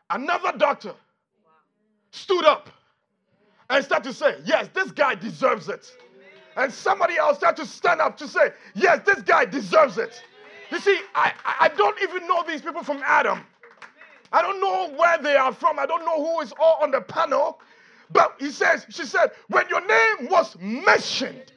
another 0.08 0.56
doctor 0.56 0.94
stood 2.12 2.44
up 2.44 2.70
and 3.68 3.84
started 3.84 4.08
to 4.08 4.14
say, 4.14 4.36
Yes, 4.44 4.68
this 4.72 4.92
guy 4.92 5.14
deserves 5.14 5.68
it. 5.68 5.92
And 6.56 6.72
somebody 6.72 7.16
else 7.16 7.38
started 7.38 7.62
to 7.64 7.68
stand 7.68 8.00
up 8.00 8.16
to 8.18 8.28
say, 8.28 8.52
Yes, 8.74 9.00
this 9.04 9.20
guy 9.22 9.44
deserves 9.44 9.98
it. 9.98 10.22
You 10.70 10.80
see, 10.80 10.98
I, 11.14 11.32
I 11.60 11.68
don't 11.76 12.00
even 12.02 12.26
know 12.26 12.42
these 12.46 12.62
people 12.62 12.82
from 12.82 13.02
Adam. 13.04 13.40
I 14.32 14.42
don't 14.42 14.60
know 14.60 14.96
where 14.96 15.18
they 15.18 15.36
are 15.36 15.52
from. 15.52 15.78
I 15.78 15.86
don't 15.86 16.04
know 16.04 16.24
who 16.24 16.40
is 16.40 16.52
all 16.58 16.78
on 16.82 16.90
the 16.90 17.00
panel. 17.00 17.60
But 18.10 18.34
he 18.38 18.50
says, 18.50 18.84
she 18.90 19.04
said, 19.04 19.30
when 19.48 19.68
your 19.68 19.86
name 19.86 20.28
was 20.30 20.56
mentioned, 20.60 21.52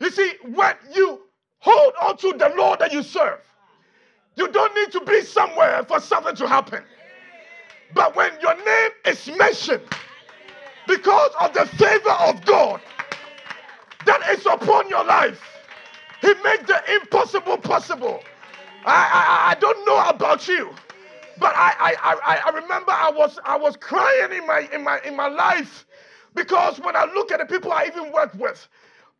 you 0.00 0.10
see, 0.10 0.32
when 0.54 0.74
you 0.94 1.20
hold 1.58 1.92
on 2.02 2.16
to 2.18 2.32
the 2.38 2.52
Lord 2.56 2.78
that 2.80 2.92
you 2.92 3.02
serve, 3.02 3.40
you 4.36 4.48
don't 4.48 4.74
need 4.74 4.92
to 4.92 5.00
be 5.04 5.20
somewhere 5.22 5.84
for 5.84 6.00
something 6.00 6.36
to 6.36 6.46
happen. 6.46 6.82
But 7.94 8.14
when 8.14 8.32
your 8.40 8.54
name 8.64 8.90
is 9.06 9.28
mentioned, 9.36 9.82
because 10.86 11.30
of 11.40 11.52
the 11.52 11.66
favor 11.66 12.10
of 12.10 12.44
God 12.44 12.80
that 14.06 14.20
is 14.30 14.46
upon 14.46 14.88
your 14.88 15.04
life, 15.04 15.57
He 16.28 16.34
makes 16.44 16.66
the 16.66 16.82
impossible 16.96 17.56
possible. 17.56 18.22
I, 18.84 19.48
I, 19.48 19.52
I 19.52 19.54
don't 19.60 19.86
know 19.86 20.10
about 20.10 20.46
you, 20.46 20.70
but 21.38 21.54
I, 21.56 21.72
I, 21.80 21.96
I, 22.02 22.50
remember 22.50 22.92
I 22.92 23.10
was, 23.10 23.38
I 23.46 23.56
was 23.56 23.76
crying 23.78 24.32
in 24.32 24.46
my, 24.46 24.68
in, 24.74 24.84
my, 24.84 25.00
in 25.06 25.16
my 25.16 25.28
life 25.28 25.86
because 26.34 26.80
when 26.80 26.96
I 26.96 27.06
look 27.14 27.32
at 27.32 27.38
the 27.40 27.46
people 27.46 27.72
I 27.72 27.86
even 27.86 28.12
work 28.12 28.34
with, 28.34 28.68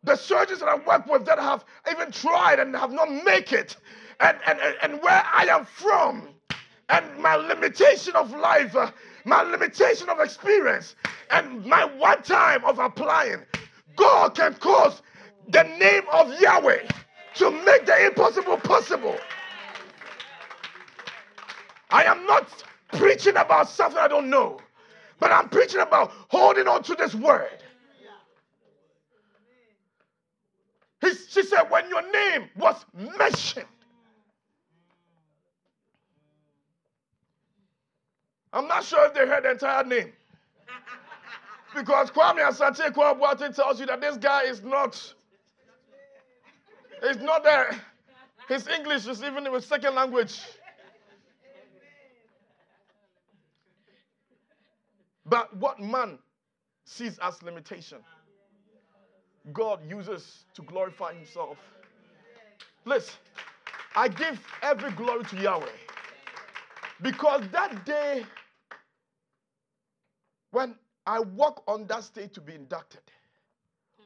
the 0.03 0.15
surgeons 0.17 0.59
that 0.59 0.69
I 0.69 0.75
work 0.77 1.07
with 1.07 1.25
that 1.25 1.39
have 1.39 1.65
even 1.91 2.11
tried 2.11 2.59
and 2.59 2.75
have 2.75 2.91
not 2.91 3.11
make 3.25 3.53
it, 3.53 3.75
and, 4.19 4.37
and, 4.45 4.59
and 4.83 5.01
where 5.01 5.23
I 5.33 5.45
am 5.47 5.65
from, 5.65 6.29
and 6.89 7.17
my 7.19 7.35
limitation 7.37 8.15
of 8.15 8.31
life, 8.35 8.75
uh, 8.75 8.91
my 9.25 9.41
limitation 9.43 10.09
of 10.09 10.19
experience, 10.19 10.95
and 11.31 11.65
my 11.65 11.85
one 11.85 12.21
time 12.23 12.63
of 12.65 12.79
applying, 12.79 13.41
God 13.95 14.35
can 14.35 14.53
cause 14.55 15.01
the 15.49 15.63
name 15.63 16.03
of 16.13 16.39
Yahweh 16.39 16.83
to 17.35 17.51
make 17.51 17.85
the 17.85 18.07
impossible 18.07 18.57
possible. 18.57 19.17
I 21.91 22.03
am 22.03 22.25
not 22.25 22.47
preaching 22.93 23.35
about 23.37 23.69
something 23.69 23.99
I 23.99 24.07
don't 24.07 24.29
know, 24.29 24.59
but 25.19 25.31
I'm 25.31 25.49
preaching 25.49 25.81
about 25.81 26.11
holding 26.29 26.67
on 26.67 26.83
to 26.83 26.95
this 26.95 27.15
word. 27.15 27.49
He, 31.01 31.13
she 31.13 31.43
said, 31.43 31.63
when 31.69 31.89
your 31.89 32.11
name 32.11 32.49
was 32.57 32.85
mentioned, 33.17 33.65
I'm 38.51 38.67
not 38.67 38.83
sure 38.83 39.05
if 39.07 39.13
they 39.13 39.27
heard 39.27 39.43
the 39.43 39.51
entire 39.51 39.83
name. 39.83 40.13
Because 41.75 42.09
Kwame 42.09 42.39
Asante 42.39 42.91
Kwabwate 42.91 43.55
tells 43.55 43.79
you 43.79 43.85
that 43.85 44.01
this 44.01 44.17
guy 44.17 44.43
is 44.43 44.63
not, 44.63 45.13
he's 47.05 47.17
not 47.17 47.43
there. 47.43 47.79
His 48.47 48.67
English 48.67 49.07
is 49.07 49.23
even 49.23 49.45
a 49.47 49.61
second 49.61 49.95
language. 49.95 50.41
But 55.25 55.55
what 55.57 55.79
man 55.79 56.17
sees 56.85 57.19
as 57.19 57.43
limitation, 57.43 57.99
God 59.53 59.79
uses 59.87 60.45
to 60.55 60.63
glorify 60.63 61.13
himself. 61.13 61.57
Listen, 62.85 63.13
I 63.95 64.07
give 64.07 64.43
every 64.63 64.91
glory 64.91 65.23
to 65.25 65.35
Yahweh. 65.35 65.67
Because 67.01 67.43
that 67.51 67.85
day, 67.85 68.25
when 70.51 70.75
I 71.05 71.19
walk 71.19 71.63
on 71.67 71.85
that 71.87 72.03
stage 72.03 72.33
to 72.33 72.41
be 72.41 72.55
inducted, 72.55 73.01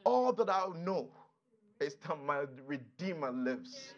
all 0.03 0.34
that 0.34 0.49
I 0.49 0.67
know 0.84 1.08
is 1.84 1.96
that 2.08 2.17
my 2.26 2.46
Redeemer 2.65 3.32
lives. 3.32 3.93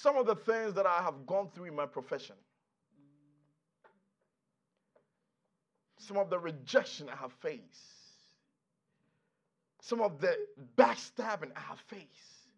some 0.00 0.16
of 0.16 0.24
the 0.24 0.34
things 0.34 0.72
that 0.72 0.86
I 0.86 1.02
have 1.02 1.26
gone 1.26 1.50
through 1.54 1.66
in 1.66 1.76
my 1.76 1.84
profession, 1.84 2.36
some 5.98 6.16
of 6.16 6.30
the 6.30 6.38
rejection 6.38 7.10
I 7.10 7.16
have 7.16 7.32
faced, 7.42 7.60
some 9.82 10.00
of 10.00 10.18
the 10.18 10.34
backstabbing 10.78 11.50
I 11.54 11.60
have 11.60 11.80
faced, 11.88 12.48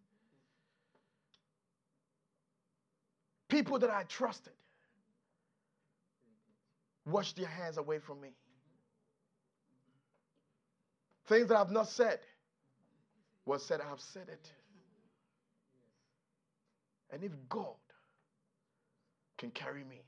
people 3.49 3.77
that 3.79 3.89
I 3.89 4.03
trusted 4.03 4.53
washed 7.05 7.37
their 7.37 7.47
hands 7.47 7.77
away 7.77 7.99
from 7.99 8.21
me. 8.21 8.29
Things 11.27 11.47
that 11.47 11.57
I've 11.57 11.71
not 11.71 11.87
said 11.87 12.19
was 13.45 13.65
said, 13.65 13.81
I 13.81 13.89
have 13.89 14.01
said 14.01 14.27
it. 14.29 14.51
And 17.11 17.23
if 17.23 17.31
God 17.49 17.75
can 19.37 19.51
carry 19.51 19.83
me, 19.83 20.01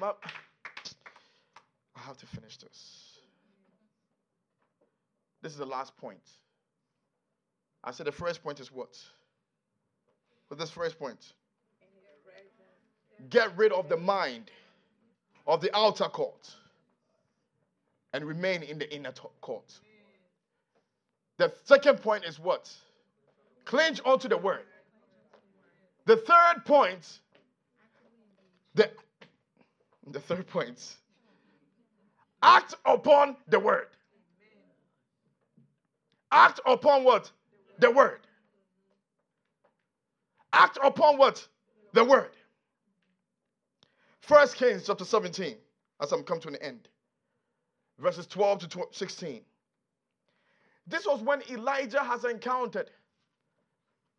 My, 0.00 0.12
I 1.96 2.00
have 2.00 2.18
to 2.18 2.26
finish 2.26 2.56
this. 2.56 3.18
This 5.40 5.52
is 5.52 5.58
the 5.58 5.66
last 5.66 5.96
point. 5.96 6.22
I 7.82 7.92
said 7.92 8.06
the 8.06 8.12
first 8.12 8.42
point 8.42 8.60
is 8.60 8.72
what? 8.72 8.96
But 10.48 10.58
this 10.58 10.70
first 10.70 10.98
point? 10.98 11.32
Get 13.30 13.56
rid 13.56 13.72
of 13.72 13.88
the 13.88 13.96
mind 13.96 14.50
of 15.46 15.60
the 15.60 15.74
outer 15.76 16.04
court 16.04 16.54
and 18.12 18.24
remain 18.24 18.62
in 18.62 18.78
the 18.78 18.92
inner 18.94 19.12
court. 19.40 19.72
The 21.38 21.52
second 21.64 22.00
point 22.00 22.24
is 22.24 22.38
what? 22.38 22.72
Clinch 23.64 24.00
onto 24.04 24.28
the 24.28 24.36
word. 24.36 24.64
The 26.06 26.16
third 26.16 26.64
point, 26.64 27.18
the, 28.74 28.90
the 30.10 30.20
third 30.20 30.46
point, 30.46 30.96
act 32.42 32.74
upon 32.84 33.36
the 33.48 33.58
word. 33.58 33.88
Act 36.30 36.60
upon 36.66 37.04
what? 37.04 37.30
The 37.78 37.90
word. 37.90 38.20
Act 40.52 40.78
upon 40.82 41.16
what? 41.16 41.46
The 41.92 42.04
word. 42.04 42.30
First 44.26 44.56
Kings 44.56 44.86
chapter 44.86 45.04
17, 45.04 45.54
as 46.00 46.10
I'm 46.10 46.22
come 46.22 46.40
to 46.40 46.48
an 46.48 46.56
end. 46.56 46.88
Verses 47.98 48.26
12 48.26 48.70
to 48.70 48.86
16. 48.90 49.42
This 50.86 51.06
was 51.06 51.20
when 51.20 51.42
Elijah 51.50 52.02
has 52.02 52.24
encountered 52.24 52.90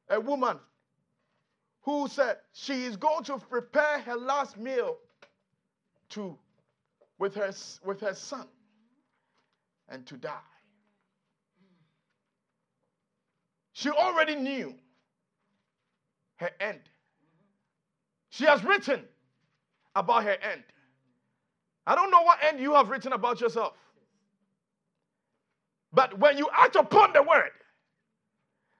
a 0.09 0.19
woman 0.19 0.59
who 1.81 2.07
said 2.07 2.37
she 2.53 2.83
is 2.83 2.97
going 2.97 3.23
to 3.23 3.39
prepare 3.39 3.99
her 4.01 4.15
last 4.15 4.57
meal 4.57 4.97
to 6.09 6.37
with 7.17 7.33
her, 7.33 7.51
with 7.83 7.99
her 8.01 8.13
son 8.13 8.45
and 9.89 10.05
to 10.05 10.17
die. 10.17 10.37
She 13.73 13.89
already 13.89 14.35
knew 14.35 14.75
her 16.35 16.51
end. 16.59 16.81
She 18.29 18.45
has 18.45 18.63
written 18.63 19.03
about 19.95 20.23
her 20.23 20.37
end. 20.41 20.63
I 21.87 21.95
don't 21.95 22.11
know 22.11 22.21
what 22.23 22.39
end 22.43 22.59
you 22.59 22.73
have 22.75 22.89
written 22.89 23.13
about 23.13 23.41
yourself. 23.41 23.73
But 25.93 26.19
when 26.19 26.37
you 26.37 26.49
act 26.53 26.75
upon 26.75 27.13
the 27.13 27.23
word, 27.23 27.51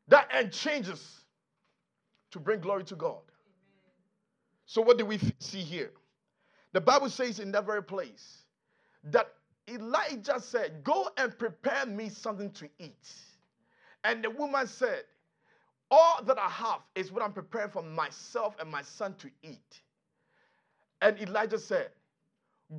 that 0.10 0.30
end 0.34 0.52
changes 0.52 1.22
to 2.32 2.40
bring 2.40 2.60
glory 2.60 2.84
to 2.86 2.96
God. 2.96 3.22
So, 4.66 4.82
what 4.82 4.98
do 4.98 5.06
we 5.06 5.20
see 5.40 5.62
here? 5.62 5.92
The 6.74 6.82
Bible 6.82 7.10
says 7.10 7.40
in 7.40 7.52
that 7.54 7.66
very 7.66 7.84
place 7.84 8.44
that 9.06 9.28
Elijah 9.70 10.40
said, 10.40 10.84
Go 10.84 11.10
and 11.18 11.38
prepare 11.38 11.86
me 11.86 12.10
something 12.10 12.52
to 12.54 12.70
eat. 12.80 13.10
And 14.04 14.24
the 14.24 14.30
woman 14.32 14.68
said, 14.68 15.04
All 15.92 16.24
that 16.24 16.40
I 16.40 16.50
have 16.50 16.82
is 16.96 17.12
what 17.12 17.24
I'm 17.24 17.34
preparing 17.34 17.72
for 17.72 17.84
myself 17.84 18.56
and 18.60 18.70
my 18.72 18.82
son 18.82 19.16
to 19.20 19.30
eat. 19.44 19.82
And 21.06 21.22
Elijah 21.22 21.60
said, 21.60 21.90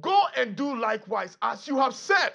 Go 0.00 0.20
and 0.36 0.56
do 0.56 0.76
likewise 0.76 1.38
as 1.42 1.68
you 1.68 1.76
have 1.76 1.94
said. 1.94 2.32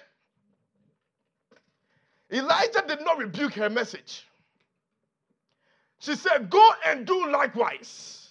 Elijah 2.32 2.86
did 2.88 3.02
not 3.02 3.18
rebuke 3.18 3.56
her 3.56 3.70
message. 3.70 4.26
She 6.00 6.16
said, 6.16 6.50
Go 6.50 6.66
and 6.88 7.06
do 7.06 7.30
likewise. 7.30 8.30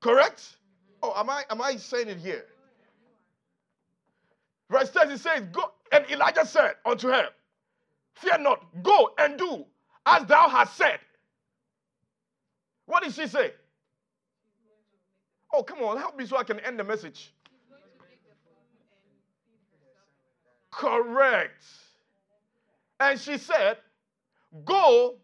Correct? 0.00 0.56
Oh, 1.02 1.12
am 1.16 1.28
I 1.28 1.42
am 1.50 1.60
I 1.60 1.74
saying 1.74 2.06
it 2.06 2.18
here? 2.18 2.44
Verse 4.70 4.90
10 4.90 5.10
it 5.10 5.18
says, 5.18 5.42
Go 5.50 5.72
and 5.90 6.08
Elijah 6.12 6.46
said 6.46 6.74
unto 6.86 7.08
her, 7.08 7.26
Fear 8.14 8.38
not, 8.38 8.64
go 8.84 9.10
and 9.18 9.36
do 9.36 9.64
as 10.06 10.24
thou 10.26 10.48
hast 10.48 10.76
said. 10.76 11.00
What 12.86 13.02
did 13.02 13.14
she 13.14 13.26
say? 13.26 13.52
Oh, 15.52 15.62
come 15.62 15.78
on, 15.80 15.96
help 15.98 16.16
me 16.16 16.26
so 16.26 16.36
I 16.36 16.44
can 16.44 16.60
end 16.60 16.78
the 16.78 16.84
message. 16.84 17.32
Correct. 20.70 21.64
And 23.00 23.18
she 23.18 23.38
said, 23.38 23.78
Go 24.64 25.16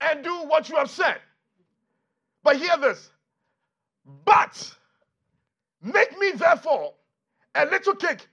and 0.00 0.24
do 0.24 0.34
what 0.46 0.68
you 0.68 0.76
have 0.76 0.90
said. 0.90 1.18
But 2.42 2.56
hear 2.56 2.76
this. 2.78 3.10
But 4.24 4.74
make 5.82 6.18
me 6.18 6.32
therefore 6.32 6.94
a 7.54 7.66
little 7.66 7.94
cake 7.94 8.26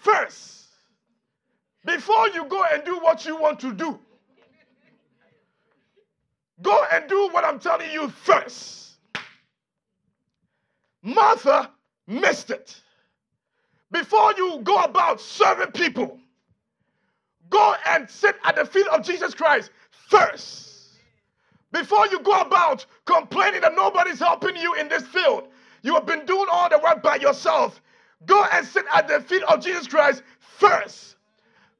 first 0.00 0.68
before 1.84 2.28
you 2.28 2.44
go 2.46 2.64
and 2.72 2.84
do 2.84 2.98
what 2.98 3.26
you 3.26 3.36
want 3.36 3.60
to 3.60 3.72
do. 3.72 3.98
Go 6.62 6.84
and 6.92 7.08
do 7.08 7.28
what 7.32 7.44
I'm 7.44 7.58
telling 7.58 7.90
you 7.90 8.08
first. 8.08 8.83
Martha 11.04 11.70
missed 12.06 12.50
it. 12.50 12.80
Before 13.92 14.32
you 14.36 14.60
go 14.64 14.82
about 14.82 15.20
serving 15.20 15.72
people, 15.72 16.18
go 17.50 17.74
and 17.86 18.08
sit 18.10 18.34
at 18.42 18.56
the 18.56 18.64
feet 18.64 18.86
of 18.88 19.04
Jesus 19.04 19.34
Christ 19.34 19.70
first. 20.08 20.98
Before 21.70 22.06
you 22.08 22.20
go 22.20 22.40
about 22.40 22.86
complaining 23.04 23.60
that 23.60 23.74
nobody's 23.74 24.18
helping 24.18 24.56
you 24.56 24.74
in 24.74 24.88
this 24.88 25.06
field, 25.06 25.48
you 25.82 25.92
have 25.94 26.06
been 26.06 26.24
doing 26.24 26.46
all 26.50 26.70
the 26.70 26.78
work 26.78 27.02
by 27.02 27.16
yourself. 27.16 27.82
Go 28.24 28.42
and 28.52 28.66
sit 28.66 28.86
at 28.92 29.06
the 29.06 29.20
feet 29.20 29.42
of 29.42 29.62
Jesus 29.62 29.86
Christ 29.86 30.22
first. 30.38 31.16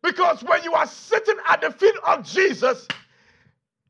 Because 0.03 0.45
when 0.45 0.63
you 0.63 0.75
are 0.75 0.87
sitting 0.87 1.37
at 1.49 1.63
the 1.63 1.71
feet 1.71 1.95
of 2.07 2.25
Jesus, 2.25 2.91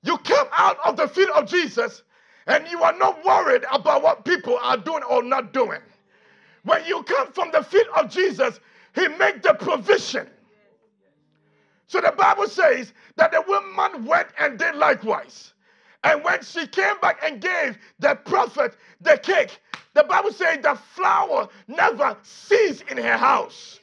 you 0.04 0.16
come 0.18 0.46
out 0.52 0.78
of 0.84 0.96
the 0.96 1.08
feet 1.08 1.28
of 1.30 1.48
Jesus 1.48 2.04
and 2.46 2.66
you 2.68 2.82
are 2.82 2.96
not 2.96 3.24
worried 3.24 3.64
about 3.72 4.02
what 4.02 4.24
people 4.24 4.58
are 4.62 4.76
doing 4.76 5.02
or 5.04 5.22
not 5.22 5.52
doing. 5.52 5.80
When 6.64 6.84
you 6.84 7.02
come 7.02 7.32
from 7.32 7.50
the 7.52 7.62
feet 7.62 7.86
of 7.96 8.10
Jesus, 8.10 8.60
He 8.94 9.08
makes 9.08 9.40
the 9.42 9.54
provision. 9.54 10.28
So 11.86 12.00
the 12.00 12.12
Bible 12.12 12.48
says 12.48 12.92
that 13.16 13.32
the 13.32 13.42
woman 13.46 14.06
went 14.06 14.28
and 14.38 14.58
did 14.58 14.74
likewise. 14.74 15.52
And 16.02 16.22
when 16.24 16.42
she 16.42 16.66
came 16.66 16.98
back 17.00 17.18
and 17.24 17.40
gave 17.40 17.78
the 17.98 18.14
prophet 18.14 18.76
the 19.00 19.16
cake, 19.18 19.58
the 19.94 20.04
Bible 20.04 20.32
says 20.32 20.58
the 20.62 20.74
flour 20.74 21.48
never 21.68 22.16
ceased 22.22 22.84
in 22.90 22.98
her 22.98 23.16
house. 23.16 23.80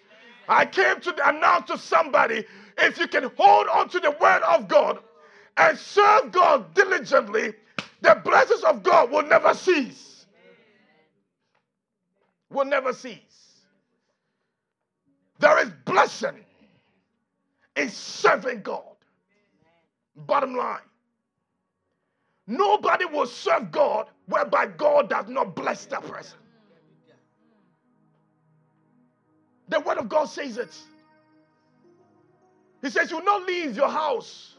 I 0.47 0.65
came 0.65 0.99
to 1.01 1.29
announce 1.29 1.67
to 1.67 1.77
somebody 1.77 2.45
if 2.77 2.99
you 2.99 3.07
can 3.07 3.31
hold 3.37 3.67
on 3.67 3.89
to 3.89 3.99
the 3.99 4.11
word 4.11 4.41
of 4.43 4.67
God 4.67 4.99
and 5.57 5.77
serve 5.77 6.31
God 6.31 6.73
diligently, 6.73 7.53
the 8.01 8.19
blessings 8.23 8.63
of 8.63 8.83
God 8.83 9.11
will 9.11 9.23
never 9.23 9.53
cease. 9.53 10.25
Will 12.49 12.65
never 12.65 12.93
cease. 12.93 13.19
There 15.39 15.59
is 15.59 15.71
blessing 15.85 16.45
in 17.75 17.89
serving 17.89 18.61
God. 18.61 18.83
Bottom 20.15 20.55
line. 20.55 20.79
Nobody 22.47 23.05
will 23.05 23.27
serve 23.27 23.71
God 23.71 24.07
whereby 24.27 24.67
God 24.67 25.09
does 25.09 25.27
not 25.29 25.55
bless 25.55 25.85
that 25.85 26.03
person. 26.03 26.37
The 29.69 29.79
word 29.79 29.97
of 29.99 30.09
God 30.09 30.25
says 30.25 30.57
it. 30.57 30.77
He 32.81 32.89
says, 32.89 33.09
You 33.11 33.17
will 33.17 33.25
not 33.25 33.47
leave 33.47 33.75
your 33.75 33.89
house 33.89 34.57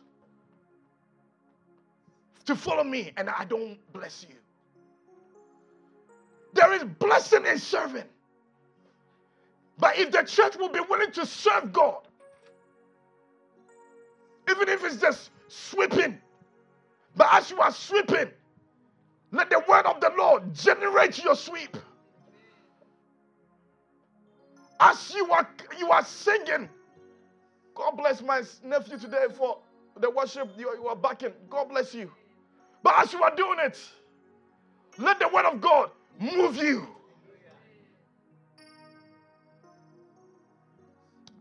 to 2.47 2.57
follow 2.57 2.85
me, 2.85 3.13
and 3.17 3.31
I 3.31 3.45
don't 3.45 3.79
bless 3.93 4.27
you. 4.29 4.37
There 6.55 6.73
is 6.75 6.85
blessing 6.85 7.47
in 7.47 7.59
serving. 7.59 8.05
But 9.79 9.99
if 9.99 10.11
the 10.13 10.23
church 10.23 10.57
will 10.57 10.69
be 10.69 10.81
willing 10.81 11.13
to 11.13 11.27
serve 11.27 11.73
God, 11.73 12.03
even 14.51 14.69
if 14.69 14.85
it's 14.85 14.97
just 14.97 15.31
sweeping, 15.49 16.19
but 17.17 17.29
as 17.33 17.51
you 17.51 17.61
are 17.61 17.73
sweeping, 17.73 18.31
let 19.33 19.51
the 19.51 19.63
word 19.69 19.87
of 19.87 20.01
the 20.01 20.13
Lord 20.17 20.55
generate 20.55 21.23
your 21.23 21.37
sweep. 21.37 21.77
As 24.81 25.15
you 25.15 25.31
are 25.33 25.49
you 25.79 25.91
are 25.91 26.05
singing, 26.05 26.69
God 27.75 27.93
bless 27.93 28.23
my 28.23 28.43
nephew 28.65 28.99
today 28.99 29.27
for 29.37 29.59
the 29.99 30.11
worship 30.11 30.51
you, 30.59 30.69
are 30.69 30.97
backing. 30.97 31.33
God 31.51 31.69
bless 31.71 31.95
you. 31.95 32.11
But 32.83 32.95
as 32.99 33.13
you 33.13 33.23
are 33.23 33.35
doing 33.35 33.59
it, 33.61 33.79
let 34.99 35.19
the 35.19 35.29
word 35.29 35.47
of 35.47 35.61
God 35.61 35.91
move 36.19 36.57
you. 36.57 36.87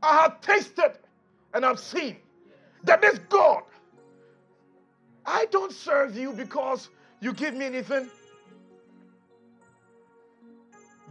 I 0.03 0.21
have 0.21 0.41
tasted 0.41 0.97
and 1.53 1.65
I've 1.65 1.79
seen 1.79 2.17
that 2.83 3.01
this 3.01 3.19
God, 3.29 3.63
I 5.25 5.45
don't 5.51 5.71
serve 5.71 6.17
you 6.17 6.33
because 6.33 6.89
you 7.19 7.33
give 7.33 7.53
me 7.53 7.65
anything, 7.65 8.09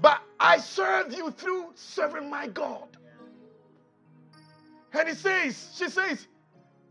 but 0.00 0.20
I 0.40 0.58
serve 0.58 1.12
you 1.12 1.30
through 1.30 1.72
serving 1.74 2.28
my 2.28 2.48
God. 2.48 2.88
And 4.92 5.08
he 5.08 5.14
says, 5.14 5.70
she 5.76 5.88
says, 5.88 6.26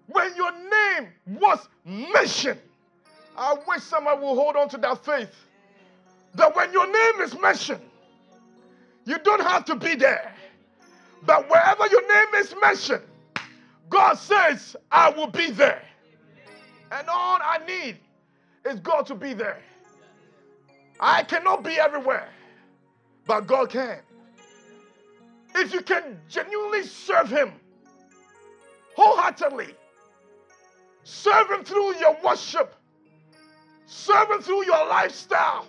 when 0.07 0.35
your 0.35 0.51
name 0.51 1.09
was 1.39 1.67
mentioned, 1.83 2.59
I 3.39 3.55
wish 3.65 3.83
someone 3.83 4.19
will 4.19 4.35
hold 4.35 4.57
on 4.57 4.67
to 4.69 4.77
that 4.79 5.05
faith. 5.05 5.33
That 6.35 6.53
when 6.55 6.73
your 6.73 6.85
name 6.85 7.21
is 7.21 7.39
mentioned, 7.39 7.81
you 9.05 9.17
don't 9.19 9.41
have 9.41 9.63
to 9.65 9.75
be 9.75 9.95
there. 9.95 10.33
But 11.25 11.49
wherever 11.49 11.87
your 11.87 12.07
name 12.07 12.35
is 12.35 12.53
mentioned, 12.61 13.03
God 13.89 14.15
says, 14.15 14.75
I 14.91 15.09
will 15.09 15.27
be 15.27 15.51
there. 15.51 15.81
And 16.91 17.07
all 17.07 17.39
I 17.41 17.59
need 17.65 17.97
is 18.65 18.79
God 18.81 19.05
to 19.07 19.15
be 19.15 19.33
there. 19.33 19.61
I 20.99 21.23
cannot 21.23 21.63
be 21.63 21.79
everywhere, 21.79 22.27
but 23.25 23.47
God 23.47 23.69
can. 23.69 23.99
If 25.55 25.73
you 25.73 25.81
can 25.81 26.19
genuinely 26.27 26.83
serve 26.83 27.29
Him 27.29 27.53
wholeheartedly. 28.97 29.73
Serve 31.03 31.49
Him 31.51 31.63
through 31.63 31.95
your 31.95 32.17
worship. 32.21 32.75
Serve 33.91 34.29
Him 34.29 34.41
through 34.41 34.65
your 34.65 34.87
lifestyle. 34.87 35.65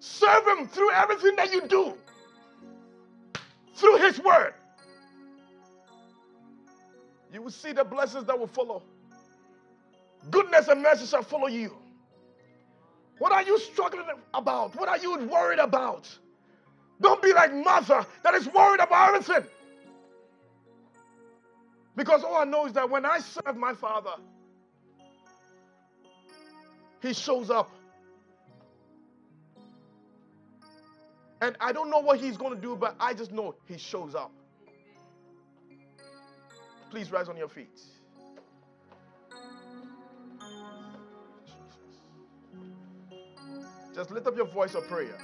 Serve 0.00 0.44
Him 0.48 0.66
through 0.66 0.90
everything 0.90 1.36
that 1.36 1.52
you 1.52 1.68
do. 1.68 1.94
Through 3.76 3.98
His 3.98 4.18
Word. 4.18 4.54
You 7.32 7.42
will 7.42 7.52
see 7.52 7.70
the 7.70 7.84
blessings 7.84 8.24
that 8.24 8.36
will 8.36 8.48
follow. 8.48 8.82
Goodness 10.32 10.66
and 10.66 10.82
mercy 10.82 11.06
shall 11.06 11.22
follow 11.22 11.46
you. 11.46 11.76
What 13.18 13.30
are 13.30 13.42
you 13.44 13.56
struggling 13.60 14.06
about? 14.34 14.74
What 14.74 14.88
are 14.88 14.98
you 14.98 15.16
worried 15.26 15.60
about? 15.60 16.08
Don't 17.00 17.22
be 17.22 17.32
like 17.32 17.54
Martha 17.54 18.04
that 18.24 18.34
is 18.34 18.48
worried 18.48 18.80
about 18.80 19.14
everything. 19.14 19.48
Because 21.94 22.24
all 22.24 22.36
I 22.36 22.44
know 22.44 22.66
is 22.66 22.72
that 22.72 22.90
when 22.90 23.04
I 23.04 23.20
serve 23.20 23.56
my 23.56 23.74
Father, 23.74 24.14
He 27.00 27.12
shows 27.12 27.50
up. 27.50 27.70
And 31.40 31.56
I 31.60 31.72
don't 31.72 31.90
know 31.90 32.00
what 32.00 32.18
He's 32.18 32.36
going 32.36 32.54
to 32.54 32.60
do, 32.60 32.74
but 32.74 32.96
I 32.98 33.14
just 33.14 33.32
know 33.32 33.54
He 33.66 33.78
shows 33.78 34.14
up. 34.14 34.32
Please 36.90 37.12
rise 37.12 37.28
on 37.28 37.36
your 37.36 37.48
feet. 37.48 37.80
Just 43.94 44.10
lift 44.10 44.26
up 44.26 44.36
your 44.36 44.46
voice 44.46 44.74
of 44.74 44.86
prayer. 44.88 45.18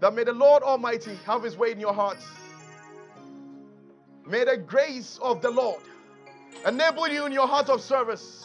That 0.00 0.14
may 0.14 0.24
the 0.24 0.32
Lord 0.32 0.62
Almighty 0.62 1.16
have 1.26 1.42
His 1.42 1.56
way 1.56 1.72
in 1.72 1.80
your 1.80 1.94
heart. 1.94 2.18
May 4.26 4.44
the 4.44 4.56
grace 4.56 5.18
of 5.22 5.40
the 5.40 5.50
Lord 5.50 5.82
enable 6.66 7.08
you 7.08 7.26
in 7.26 7.32
your 7.32 7.46
heart 7.46 7.68
of 7.68 7.80
service 7.80 8.44